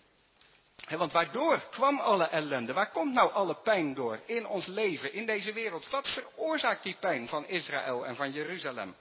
Want 0.89 1.11
waardoor 1.11 1.63
kwam 1.69 1.99
alle 1.99 2.25
ellende? 2.25 2.73
Waar 2.73 2.91
komt 2.91 3.13
nou 3.13 3.31
alle 3.31 3.55
pijn 3.55 3.93
door 3.93 4.19
in 4.25 4.47
ons 4.47 4.65
leven, 4.65 5.13
in 5.13 5.25
deze 5.25 5.53
wereld? 5.53 5.89
Wat 5.89 6.07
veroorzaakt 6.07 6.83
die 6.83 6.95
pijn 6.99 7.27
van 7.27 7.47
Israël 7.47 8.05
en 8.05 8.15
van 8.15 8.31
Jeruzalem? 8.31 8.95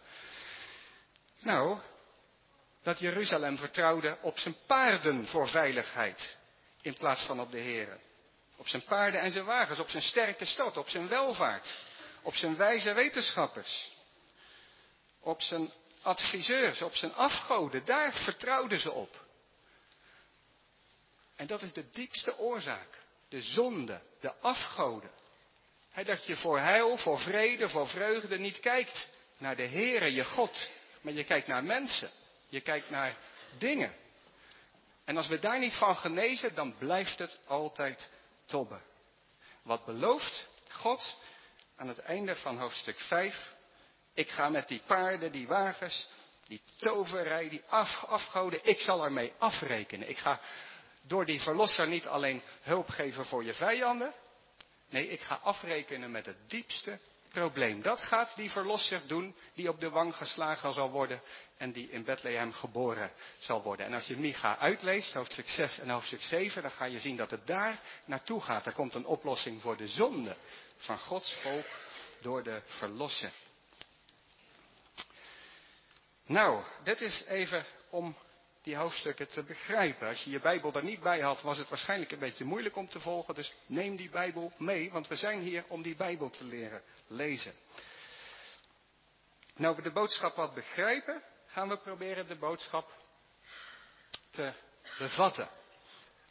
Nou, 1.41 1.79
dat 2.83 2.99
Jeruzalem 2.99 3.57
vertrouwde 3.57 4.17
op 4.21 4.39
zijn 4.39 4.57
paarden 4.67 5.27
voor 5.27 5.49
veiligheid 5.49 6.37
in 6.83 6.97
plaats 6.97 7.25
van 7.25 7.41
op 7.41 7.51
de 7.51 7.59
Heeren. 7.59 8.01
Op 8.57 8.69
zijn 8.69 8.85
paarden 8.85 9.21
en 9.21 9.31
zijn 9.31 9.45
wagens, 9.45 9.79
op 9.79 9.89
zijn 9.89 10.03
sterke 10.03 10.45
stad, 10.45 10.77
op 10.77 10.89
zijn 10.89 11.09
welvaart, 11.09 11.79
op 12.23 12.35
zijn 12.35 12.57
wijze 12.57 12.93
wetenschappers, 12.93 13.89
op 15.21 15.43
zijn 15.43 15.73
adviseurs, 16.03 16.83
op 16.83 16.95
zijn 16.95 17.15
afgoden. 17.15 17.85
Daar 17.85 18.13
vertrouwden 18.13 18.79
ze 18.79 18.93
op. 18.93 19.29
En 21.41 21.47
dat 21.47 21.63
is 21.63 21.73
de 21.73 21.91
diepste 21.91 22.39
oorzaak. 22.39 22.99
De 23.29 23.43
zonde, 23.43 24.01
de 24.21 24.33
afgoden. 24.41 25.11
dat 26.05 26.27
je 26.27 26.37
voor 26.37 26.59
heil, 26.59 26.97
voor 26.97 27.19
vrede, 27.19 27.69
voor 27.69 27.89
vreugde 27.89 28.39
niet 28.39 28.61
kijkt 28.61 29.11
naar 29.39 29.57
de 29.57 29.67
Heere, 29.67 30.13
je 30.13 30.25
God, 30.25 30.71
maar 31.01 31.13
je 31.13 31.25
kijkt 31.25 31.47
naar 31.47 31.65
mensen. 31.65 32.11
Je 32.49 32.61
kijkt 32.61 32.91
naar 32.91 33.17
dingen. 33.59 33.95
En 35.05 35.17
als 35.17 35.29
we 35.29 35.39
daar 35.39 35.59
niet 35.59 35.75
van 35.75 35.97
genezen, 35.97 36.55
dan 36.55 36.79
blijft 36.79 37.19
het 37.19 37.39
altijd 37.47 38.11
tobben. 38.47 38.83
Wat 39.63 39.85
belooft 39.85 40.49
God 40.71 41.17
aan 41.77 41.89
het 41.89 41.99
einde 41.99 42.37
van 42.37 42.59
hoofdstuk 42.59 43.01
5? 43.01 43.55
Ik 44.15 44.29
ga 44.29 44.49
met 44.49 44.69
die 44.69 44.83
paarden, 44.87 45.33
die 45.33 45.47
wagens, 45.47 46.09
die 46.47 46.63
toverij, 46.77 47.49
die 47.49 47.63
af, 47.69 48.05
afgoden, 48.05 48.61
ik 48.63 48.81
zal 48.81 49.05
ermee 49.05 49.33
afrekenen. 49.39 50.09
Ik 50.09 50.19
ga 50.19 50.41
door 51.03 51.27
die 51.27 51.41
verlosser 51.41 51.89
niet 51.89 52.07
alleen 52.07 52.43
hulp 52.63 52.89
geven 52.89 53.27
voor 53.27 53.45
je 53.45 53.55
vijanden. 53.55 54.15
Nee, 54.89 55.09
ik 55.09 55.21
ga 55.21 55.35
afrekenen 55.43 56.11
met 56.11 56.27
het 56.27 56.51
diepste 56.51 56.99
probleem. 57.31 57.83
Dat 57.83 58.01
gaat 58.01 58.37
die 58.37 58.51
verlosser 58.51 59.01
doen 59.07 59.35
die 59.55 59.69
op 59.69 59.81
de 59.81 59.91
wang 59.91 60.17
geslagen 60.17 60.73
zal 60.73 60.91
worden 60.91 61.23
en 61.57 61.73
die 61.73 61.91
in 61.91 62.05
Bethlehem 62.05 62.53
geboren 62.53 63.11
zal 63.39 63.63
worden. 63.63 63.87
En 63.87 63.95
als 63.95 64.07
je 64.07 64.17
Micha 64.17 64.59
uitleest, 64.59 65.15
hoofdstuk 65.15 65.49
6 65.49 65.79
en 65.79 65.89
hoofdstuk 65.91 66.23
7, 66.23 66.63
dan 66.63 66.71
ga 66.71 66.85
je 66.85 67.01
zien 67.01 67.17
dat 67.17 67.31
het 67.31 67.47
daar 67.47 67.81
naartoe 68.05 68.41
gaat. 68.41 68.67
Er 68.67 68.73
komt 68.73 68.95
een 68.95 69.07
oplossing 69.07 69.63
voor 69.63 69.77
de 69.77 69.89
zonde 69.89 70.37
van 70.77 70.99
Gods 70.99 71.35
volk 71.35 71.67
door 72.21 72.43
de 72.43 72.63
verlosser. 72.65 73.33
Nou, 76.27 76.65
dit 76.83 77.01
is 77.01 77.25
even 77.25 77.65
om 77.91 78.17
die 78.63 78.77
hoofdstukken 78.77 79.29
te 79.29 79.43
begrijpen. 79.43 80.09
Als 80.09 80.25
je 80.25 80.31
je 80.31 80.41
Bijbel 80.41 80.73
daar 80.73 80.85
niet 80.85 81.01
bij 81.01 81.21
had, 81.21 81.43
was 81.43 81.59
het 81.59 81.69
waarschijnlijk 81.69 82.13
een 82.13 82.19
beetje 82.19 82.45
moeilijk 82.45 82.77
om 82.77 82.89
te 82.89 83.01
volgen. 83.01 83.35
Dus 83.35 83.55
neem 83.67 83.97
die 83.97 84.11
Bijbel 84.11 84.53
mee, 84.57 84.91
want 84.91 85.09
we 85.09 85.17
zijn 85.17 85.41
hier 85.41 85.65
om 85.69 85.83
die 85.83 85.97
Bijbel 85.97 86.31
te 86.31 86.45
leren 86.45 86.83
lezen. 87.07 87.55
Nou, 89.57 89.77
we 89.77 89.83
de 89.83 89.93
boodschap 89.93 90.37
wat 90.37 90.55
begrijpen, 90.55 91.23
gaan 91.47 91.69
we 91.69 91.77
proberen 91.77 92.29
de 92.29 92.37
boodschap 92.37 92.93
te 94.31 94.53
bevatten. 94.99 95.49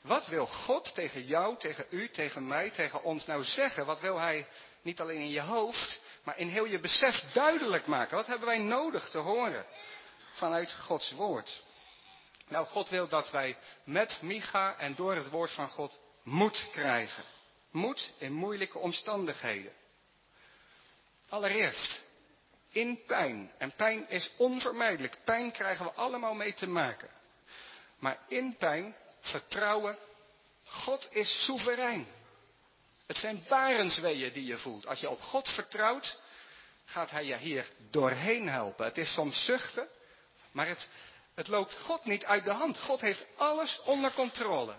Wat 0.01 0.27
wil 0.27 0.47
God 0.47 0.93
tegen 0.93 1.25
jou, 1.25 1.57
tegen 1.57 1.85
u, 1.89 2.09
tegen 2.09 2.47
mij, 2.47 2.69
tegen 2.69 3.03
ons 3.03 3.25
nou 3.25 3.43
zeggen? 3.43 3.85
Wat 3.85 3.99
wil 3.99 4.19
Hij 4.19 4.47
niet 4.81 5.01
alleen 5.01 5.19
in 5.19 5.29
je 5.29 5.41
hoofd, 5.41 6.01
maar 6.23 6.37
in 6.37 6.47
heel 6.47 6.65
je 6.65 6.79
besef 6.79 7.31
duidelijk 7.33 7.85
maken? 7.85 8.15
Wat 8.15 8.27
hebben 8.27 8.47
wij 8.47 8.57
nodig 8.57 9.09
te 9.09 9.17
horen 9.17 9.65
vanuit 10.33 10.71
Gods 10.71 11.11
woord? 11.11 11.63
Nou, 12.49 12.67
God 12.67 12.89
wil 12.89 13.07
dat 13.07 13.31
wij 13.31 13.57
met 13.83 14.21
Micha 14.21 14.77
en 14.77 14.95
door 14.95 15.15
het 15.15 15.29
woord 15.29 15.51
van 15.51 15.69
God 15.69 15.99
moed 16.23 16.67
krijgen. 16.71 17.23
Moed 17.71 18.13
in 18.17 18.33
moeilijke 18.33 18.77
omstandigheden. 18.77 19.73
Allereerst, 21.29 22.03
in 22.71 23.05
pijn. 23.05 23.51
En 23.57 23.71
pijn 23.75 24.09
is 24.09 24.31
onvermijdelijk. 24.37 25.17
Pijn 25.23 25.51
krijgen 25.51 25.85
we 25.85 25.91
allemaal 25.91 26.33
mee 26.33 26.53
te 26.53 26.67
maken. 26.67 27.09
Maar 27.99 28.19
in 28.27 28.55
pijn 28.57 28.95
vertrouwen, 29.19 29.97
God 30.63 31.07
is 31.11 31.45
soeverein. 31.45 32.07
Het 33.05 33.17
zijn 33.17 33.43
barensweeën 33.47 34.33
die 34.33 34.45
je 34.45 34.57
voelt. 34.57 34.87
Als 34.87 34.99
je 34.99 35.09
op 35.09 35.21
God 35.21 35.49
vertrouwt, 35.49 36.19
gaat 36.85 37.11
Hij 37.11 37.25
je 37.25 37.37
hier 37.37 37.67
doorheen 37.89 38.49
helpen. 38.49 38.85
Het 38.85 38.97
is 38.97 39.13
soms 39.13 39.45
zuchten, 39.45 39.87
maar 40.51 40.67
het, 40.67 40.87
het 41.39 41.47
loopt 41.47 41.75
God 41.75 42.05
niet 42.05 42.25
uit 42.25 42.43
de 42.43 42.51
hand. 42.51 42.79
God 42.79 43.01
heeft 43.01 43.25
alles 43.35 43.79
onder 43.85 44.13
controle. 44.13 44.75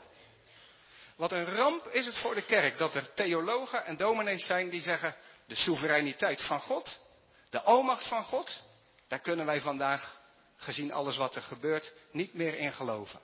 Wat 1.17 1.33
een 1.33 1.45
ramp 1.45 1.87
is 1.87 2.07
het 2.07 2.17
voor 2.17 2.35
de 2.35 2.45
kerk 2.45 2.79
dat 2.79 2.95
er 2.95 3.15
theologen 3.15 3.85
en 3.85 3.97
dominees 3.97 4.47
zijn 4.47 4.69
die 4.69 4.81
zeggen 4.81 5.17
de 5.47 5.55
soevereiniteit 5.55 6.43
van 6.43 6.61
God, 6.61 6.99
de 7.51 7.61
almacht 7.61 8.09
van 8.09 8.25
God, 8.25 8.63
daar 9.09 9.21
kunnen 9.21 9.47
wij 9.47 9.61
vandaag, 9.61 10.21
gezien 10.57 10.93
alles 10.93 11.17
wat 11.17 11.35
er 11.35 11.43
gebeurt, 11.43 11.93
niet 12.11 12.35
meer 12.35 12.55
in 12.55 12.73
geloven. 12.73 13.21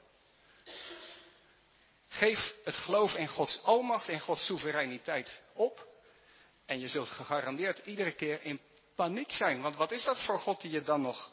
Geef 2.09 2.55
het 2.65 2.77
geloof 2.77 3.15
in 3.15 3.29
Gods 3.29 3.63
almacht, 3.63 4.09
in 4.09 4.21
Gods 4.21 4.47
soevereiniteit 4.47 5.43
op. 5.53 5.87
En 6.67 6.81
je 6.81 6.89
zult 6.89 7.09
gegarandeerd 7.09 7.87
iedere 7.87 8.13
keer 8.13 8.43
in 8.43 8.61
paniek 8.95 9.31
zijn. 9.31 9.63
Want 9.63 9.77
wat 9.77 9.93
is 9.93 10.05
dat 10.05 10.19
voor 10.19 10.39
God 10.39 10.61
die 10.61 10.71
je 10.71 10.83
dan 10.83 11.01
nog 11.01 11.33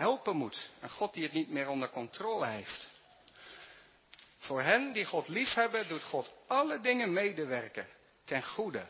helpen 0.00 0.36
moet. 0.36 0.70
Een 0.80 0.90
God 0.90 1.12
die 1.12 1.22
het 1.22 1.32
niet 1.32 1.50
meer 1.50 1.68
onder 1.68 1.88
controle 1.88 2.46
heeft. 2.46 2.90
Voor 4.38 4.62
hen 4.62 4.92
die 4.92 5.04
God 5.04 5.28
liefhebben, 5.28 5.88
doet 5.88 6.02
God 6.02 6.32
alle 6.46 6.80
dingen 6.80 7.12
medewerken 7.12 7.86
ten 8.24 8.42
goede. 8.42 8.86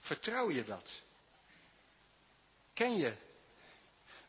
Vertrouw 0.00 0.50
je 0.50 0.64
dat? 0.64 1.02
Ken 2.74 2.96
je 2.96 3.12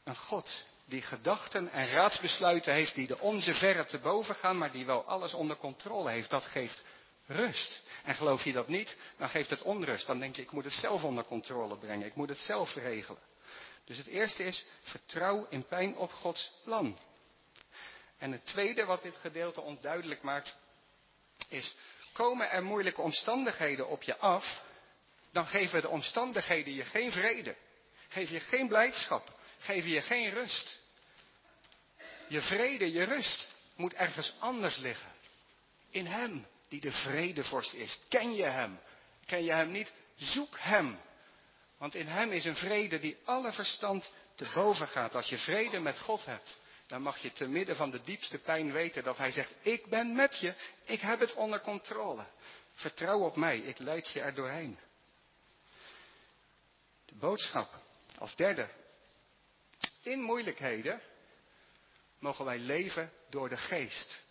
een 0.04 0.16
God 0.16 0.66
die 0.86 1.02
gedachten 1.02 1.72
en 1.72 1.90
raadsbesluiten 1.90 2.74
heeft 2.74 2.96
die 2.96 3.08
de 3.08 3.20
onze 3.20 3.54
verre 3.54 3.86
te 3.86 4.00
boven 4.00 4.36
gaan, 4.36 4.58
maar 4.58 4.72
die 4.72 4.86
wel 4.86 5.04
alles 5.04 5.34
onder 5.34 5.58
controle 5.58 6.12
heeft? 6.12 6.30
Dat 6.30 6.46
geeft 6.46 6.86
rust. 7.26 7.84
En 8.04 8.16
geloof 8.16 8.44
je 8.44 8.54
dat 8.54 8.68
niet, 8.68 8.98
dan 9.18 9.30
geeft 9.30 9.50
het 9.50 9.62
onrust. 9.62 10.06
Dan 10.06 10.20
denk 10.20 10.36
je, 10.36 10.42
ik 10.42 10.52
moet 10.52 10.64
het 10.64 10.74
zelf 10.74 11.04
onder 11.04 11.24
controle 11.24 11.78
brengen. 11.78 12.08
Ik 12.08 12.16
moet 12.16 12.30
het 12.30 12.38
zelf 12.38 12.76
regelen. 12.76 13.22
Dus 13.86 13.98
het 13.98 14.08
eerste 14.08 14.44
is, 14.44 14.66
vertrouw 14.82 15.48
in 15.50 15.68
pijn 15.68 15.98
op 15.98 16.12
Gods 16.12 16.52
plan. 16.64 17.00
En 18.18 18.32
het 18.32 18.46
tweede 18.46 18.86
wat 18.86 19.02
dit 19.02 19.16
gedeelte 19.16 19.62
ons 19.62 19.82
duidelijk 19.82 20.22
maakt, 20.22 20.58
is, 21.50 21.76
komen 22.14 22.50
er 22.50 22.64
moeilijke 22.64 23.02
omstandigheden 23.02 23.88
op 23.88 24.04
je 24.04 24.18
af, 24.18 24.64
dan 25.32 25.48
geven 25.48 25.82
de 25.82 25.90
omstandigheden 25.90 26.74
je 26.74 26.86
geen 26.86 27.12
vrede. 27.12 27.56
Geef 28.08 28.30
je 28.30 28.40
geen 28.40 28.68
blijdschap. 28.68 29.40
Geef 29.60 29.86
je 29.86 30.02
geen 30.02 30.30
rust. 30.30 30.80
Je 32.28 32.42
vrede, 32.42 32.92
je 32.92 33.04
rust 33.04 33.52
moet 33.76 33.94
ergens 33.94 34.36
anders 34.40 34.78
liggen. 34.78 35.12
In 35.90 36.06
Hem, 36.06 36.48
die 36.70 36.82
de 36.82 36.92
vredevorst 36.92 37.74
is. 37.74 38.00
Ken 38.10 38.34
je 38.34 38.44
Hem? 38.44 38.80
Ken 39.26 39.44
je 39.44 39.52
Hem 39.52 39.72
niet? 39.72 39.94
Zoek 40.16 40.60
Hem. 40.60 41.00
Want 41.84 41.96
in 41.96 42.08
hem 42.08 42.32
is 42.32 42.46
een 42.46 42.56
vrede 42.56 43.00
die 43.00 43.18
alle 43.26 43.52
verstand 43.52 44.12
te 44.36 44.52
boven 44.54 44.88
gaat. 44.88 45.16
Als 45.16 45.30
je 45.30 45.38
vrede 45.38 45.80
met 45.80 46.00
God 46.00 46.26
hebt, 46.26 46.58
dan 46.88 47.02
mag 47.02 47.18
je 47.18 47.32
te 47.32 47.48
midden 47.48 47.76
van 47.76 47.92
de 47.92 48.04
diepste 48.04 48.38
pijn 48.38 48.72
weten 48.72 49.04
dat 49.04 49.18
hij 49.18 49.32
zegt, 49.32 49.54
ik 49.62 49.86
ben 49.86 50.16
met 50.16 50.40
je, 50.40 50.54
ik 50.84 51.00
heb 51.00 51.20
het 51.20 51.34
onder 51.34 51.60
controle. 51.62 52.26
Vertrouw 52.74 53.20
op 53.20 53.36
mij, 53.36 53.58
ik 53.58 53.80
leid 53.80 54.10
je 54.10 54.22
er 54.22 54.34
doorheen. 54.34 54.80
De 57.06 57.16
boodschap 57.16 57.74
als 58.18 58.36
derde. 58.36 58.70
In 60.02 60.22
moeilijkheden 60.22 61.02
mogen 62.20 62.46
wij 62.46 62.58
leven 62.58 63.12
door 63.30 63.50
de 63.50 63.58
geest. 63.58 64.23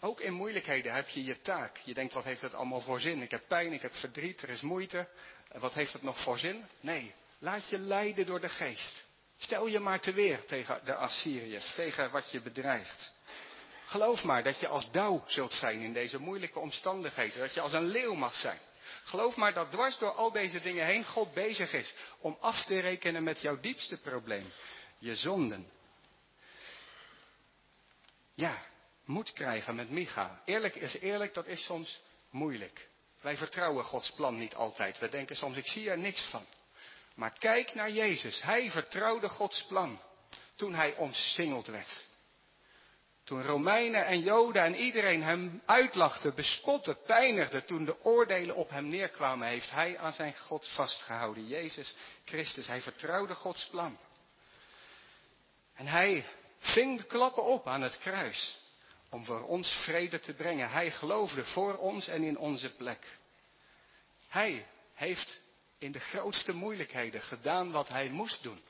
Ook 0.00 0.20
in 0.20 0.32
moeilijkheden 0.32 0.94
heb 0.94 1.08
je 1.08 1.24
je 1.24 1.40
taak. 1.40 1.76
Je 1.76 1.94
denkt, 1.94 2.14
wat 2.14 2.24
heeft 2.24 2.40
het 2.40 2.54
allemaal 2.54 2.80
voor 2.80 3.00
zin? 3.00 3.22
Ik 3.22 3.30
heb 3.30 3.48
pijn, 3.48 3.72
ik 3.72 3.82
heb 3.82 3.94
verdriet, 3.94 4.42
er 4.42 4.50
is 4.50 4.60
moeite. 4.60 5.08
Wat 5.52 5.74
heeft 5.74 5.92
het 5.92 6.02
nog 6.02 6.22
voor 6.22 6.38
zin? 6.38 6.66
Nee, 6.80 7.14
laat 7.38 7.68
je 7.68 7.78
leiden 7.78 8.26
door 8.26 8.40
de 8.40 8.48
geest. 8.48 9.06
Stel 9.36 9.66
je 9.66 9.78
maar 9.78 10.00
te 10.00 10.12
weer 10.12 10.44
tegen 10.44 10.80
de 10.84 10.94
Assyriërs, 10.94 11.74
tegen 11.74 12.10
wat 12.10 12.30
je 12.30 12.40
bedreigt. 12.40 13.14
Geloof 13.84 14.24
maar 14.24 14.42
dat 14.42 14.60
je 14.60 14.68
als 14.68 14.90
dauw 14.90 15.24
zult 15.26 15.52
zijn 15.52 15.80
in 15.80 15.92
deze 15.92 16.20
moeilijke 16.20 16.58
omstandigheden. 16.58 17.38
Dat 17.38 17.54
je 17.54 17.60
als 17.60 17.72
een 17.72 17.86
leeuw 17.86 18.14
mag 18.14 18.34
zijn. 18.34 18.58
Geloof 19.04 19.36
maar 19.36 19.52
dat 19.52 19.70
dwars 19.70 19.98
door 19.98 20.12
al 20.12 20.32
deze 20.32 20.60
dingen 20.60 20.86
heen 20.86 21.04
God 21.04 21.34
bezig 21.34 21.72
is 21.72 21.94
om 22.18 22.36
af 22.40 22.64
te 22.64 22.80
rekenen 22.80 23.22
met 23.22 23.40
jouw 23.40 23.60
diepste 23.60 23.96
probleem. 23.96 24.52
Je 24.98 25.16
zonden. 25.16 25.70
Ja, 28.34 28.62
moed 29.08 29.32
krijgen 29.32 29.74
met 29.74 29.90
Micha. 29.90 30.42
Eerlijk 30.44 30.74
is 30.74 30.98
eerlijk, 30.98 31.34
dat 31.34 31.46
is 31.46 31.64
soms 31.64 32.00
moeilijk. 32.30 32.88
Wij 33.20 33.36
vertrouwen 33.36 33.84
Gods 33.84 34.10
plan 34.10 34.36
niet 34.36 34.54
altijd. 34.54 34.98
We 34.98 35.08
denken 35.08 35.36
soms, 35.36 35.56
ik 35.56 35.66
zie 35.66 35.90
er 35.90 35.98
niks 35.98 36.22
van. 36.22 36.46
Maar 37.14 37.38
kijk 37.38 37.74
naar 37.74 37.90
Jezus. 37.90 38.42
Hij 38.42 38.70
vertrouwde 38.70 39.28
Gods 39.28 39.66
plan 39.66 40.00
toen 40.56 40.74
hij 40.74 40.94
omsingeld 40.94 41.66
werd. 41.66 42.04
Toen 43.24 43.42
Romeinen 43.42 44.06
en 44.06 44.20
Joden 44.20 44.62
en 44.62 44.74
iedereen 44.74 45.22
hem 45.22 45.62
uitlachten, 45.66 46.34
bespotten, 46.34 46.98
pijnigden, 47.06 47.64
toen 47.64 47.84
de 47.84 48.04
oordelen 48.04 48.54
op 48.54 48.70
hem 48.70 48.88
neerkwamen, 48.88 49.48
heeft 49.48 49.70
hij 49.70 49.98
aan 49.98 50.12
zijn 50.12 50.36
God 50.36 50.68
vastgehouden. 50.68 51.46
Jezus 51.46 51.96
Christus, 52.24 52.66
hij 52.66 52.82
vertrouwde 52.82 53.34
Gods 53.34 53.66
plan. 53.66 53.98
En 55.74 55.86
hij 55.86 56.26
ving 56.58 56.98
de 56.98 57.04
klappen 57.04 57.44
op 57.44 57.66
aan 57.66 57.82
het 57.82 57.98
kruis 57.98 58.66
om 59.08 59.24
voor 59.24 59.42
ons 59.42 59.72
vrede 59.84 60.20
te 60.20 60.34
brengen. 60.34 60.70
Hij 60.70 60.90
geloofde 60.90 61.44
voor 61.44 61.76
ons 61.76 62.08
en 62.08 62.22
in 62.22 62.38
onze 62.38 62.70
plek. 62.70 63.18
Hij 64.28 64.66
heeft 64.94 65.40
in 65.78 65.92
de 65.92 66.00
grootste 66.00 66.52
moeilijkheden 66.52 67.20
gedaan 67.20 67.70
wat 67.70 67.88
hij 67.88 68.08
moest 68.08 68.42
doen. 68.42 68.60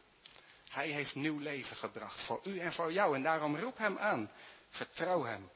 Hij 0.69 0.89
heeft 0.89 1.15
nieuw 1.15 1.39
leven 1.39 1.77
gebracht 1.77 2.21
voor 2.27 2.41
u 2.45 2.59
en 2.59 2.73
voor 2.73 2.93
jou. 2.93 3.15
En 3.15 3.23
daarom 3.23 3.57
roep 3.57 3.79
hem 3.79 3.99
aan. 3.99 4.31
Vertrouw 4.71 5.25
hem. 5.25 5.51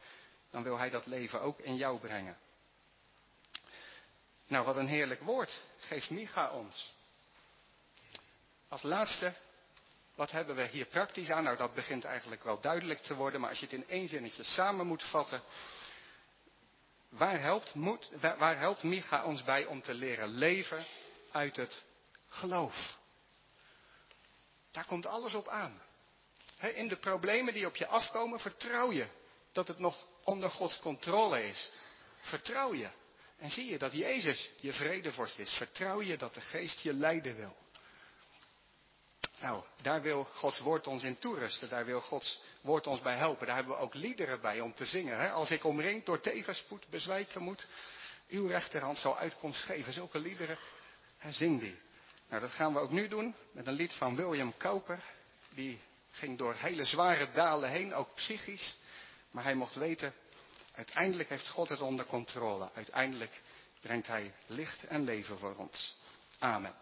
Dan 0.51 0.63
wil 0.63 0.79
hij 0.79 0.91
dat 0.91 1.07
leven 1.07 1.41
ook 1.41 1.59
in 1.59 1.77
jou 1.77 1.99
brengen. 1.99 2.39
Nou, 4.47 4.65
wat 4.65 4.77
een 4.77 4.87
heerlijk 4.87 5.21
woord 5.21 5.61
geeft 5.79 6.11
Micha 6.11 6.51
ons. 6.51 6.95
Als 8.69 8.83
laatste, 8.83 9.35
wat 10.15 10.31
hebben 10.31 10.57
we 10.57 10.67
hier 10.67 10.87
praktisch 10.87 11.31
aan? 11.31 11.45
Nou, 11.45 11.57
dat 11.57 11.75
begint 11.75 12.05
eigenlijk 12.05 12.45
wel 12.45 12.61
duidelijk 12.61 13.01
te 13.01 13.15
worden, 13.15 13.41
maar 13.41 13.51
als 13.51 13.59
je 13.59 13.65
het 13.65 13.75
in 13.75 13.89
één 13.89 14.09
zinnetje 14.09 14.45
samen 14.45 14.87
moet 14.87 15.03
vatten. 15.03 15.43
Waar 17.09 17.41
helpt, 17.41 17.73
waar 18.21 18.59
helpt 18.59 18.83
Micha 18.83 19.25
ons 19.25 19.45
bij 19.45 19.65
om 19.65 19.83
te 19.83 19.95
leren 19.95 20.29
leven 20.29 20.87
uit 21.31 21.57
het 21.57 21.85
geloof? 22.29 22.99
Daar 24.71 24.85
komt 24.85 25.07
alles 25.07 25.35
op 25.35 25.49
aan. 25.49 25.83
In 26.59 26.89
de 26.89 26.97
problemen 26.97 27.55
die 27.55 27.67
op 27.67 27.77
je 27.77 27.87
afkomen, 27.87 28.41
vertrouw 28.41 28.93
je 28.93 29.07
dat 29.53 29.69
het 29.69 29.79
nog 29.79 30.07
onder 30.25 30.51
Gods 30.51 30.81
controle 30.81 31.47
is. 31.47 31.71
Vertrouw 32.21 32.75
je. 32.75 32.89
En 33.39 33.51
zie 33.51 33.67
je 33.67 33.79
dat 33.79 33.93
Jezus 33.93 34.51
je 34.61 34.73
vredevorst 34.73 35.39
is. 35.39 35.53
Vertrouw 35.53 36.03
je 36.03 36.17
dat 36.17 36.35
de 36.35 36.41
geest 36.41 36.81
je 36.81 36.93
leiden 36.93 37.37
wil. 37.37 37.57
Nou, 39.43 39.63
daar 39.81 40.03
wil 40.03 40.25
Gods 40.25 40.59
woord 40.59 40.87
ons 40.87 41.03
in 41.03 41.19
toerusten. 41.19 41.69
Daar 41.69 41.85
wil 41.85 42.01
Gods 42.01 42.43
woord 42.61 42.87
ons 42.87 43.01
bij 43.01 43.17
helpen. 43.17 43.47
Daar 43.47 43.57
hebben 43.57 43.75
we 43.75 43.81
ook 43.81 43.95
liederen 43.95 44.41
bij 44.41 44.61
om 44.61 44.75
te 44.75 44.85
zingen. 44.85 45.19
Hè? 45.19 45.31
Als 45.31 45.51
ik 45.51 45.65
omringd 45.65 46.07
door 46.07 46.21
tegenspoed 46.21 46.89
bezwijken 46.89 47.43
moet, 47.43 47.67
uw 48.29 48.47
rechterhand 48.47 48.99
zal 48.99 49.19
uitkomst 49.19 49.63
geven. 49.63 49.93
Zulke 49.93 50.19
liederen, 50.19 50.59
hè, 51.19 51.33
zing 51.33 51.61
die. 51.61 51.79
Nou, 52.29 52.41
dat 52.41 52.51
gaan 52.51 52.73
we 52.73 52.79
ook 52.79 52.91
nu 52.91 53.09
doen 53.09 53.35
met 53.53 53.67
een 53.67 53.73
lied 53.73 53.93
van 53.93 54.17
William 54.17 54.57
Cowper. 54.57 55.03
Die 55.55 55.81
ging 56.11 56.39
door 56.39 56.55
hele 56.55 56.85
zware 56.85 57.31
dalen 57.33 57.71
heen, 57.71 57.95
ook 57.95 58.15
psychisch. 58.15 58.79
Maar 59.31 59.45
hij 59.45 59.55
mocht 59.55 59.75
weten, 59.75 60.15
uiteindelijk 60.75 61.29
heeft 61.29 61.49
God 61.49 61.69
het 61.69 61.81
onder 61.81 62.07
controle. 62.07 62.71
Uiteindelijk 62.75 63.41
brengt 63.81 64.07
hij 64.07 64.35
licht 64.47 64.87
en 64.87 65.05
leven 65.05 65.39
voor 65.39 65.57
ons. 65.57 65.97
Amen. 66.39 66.75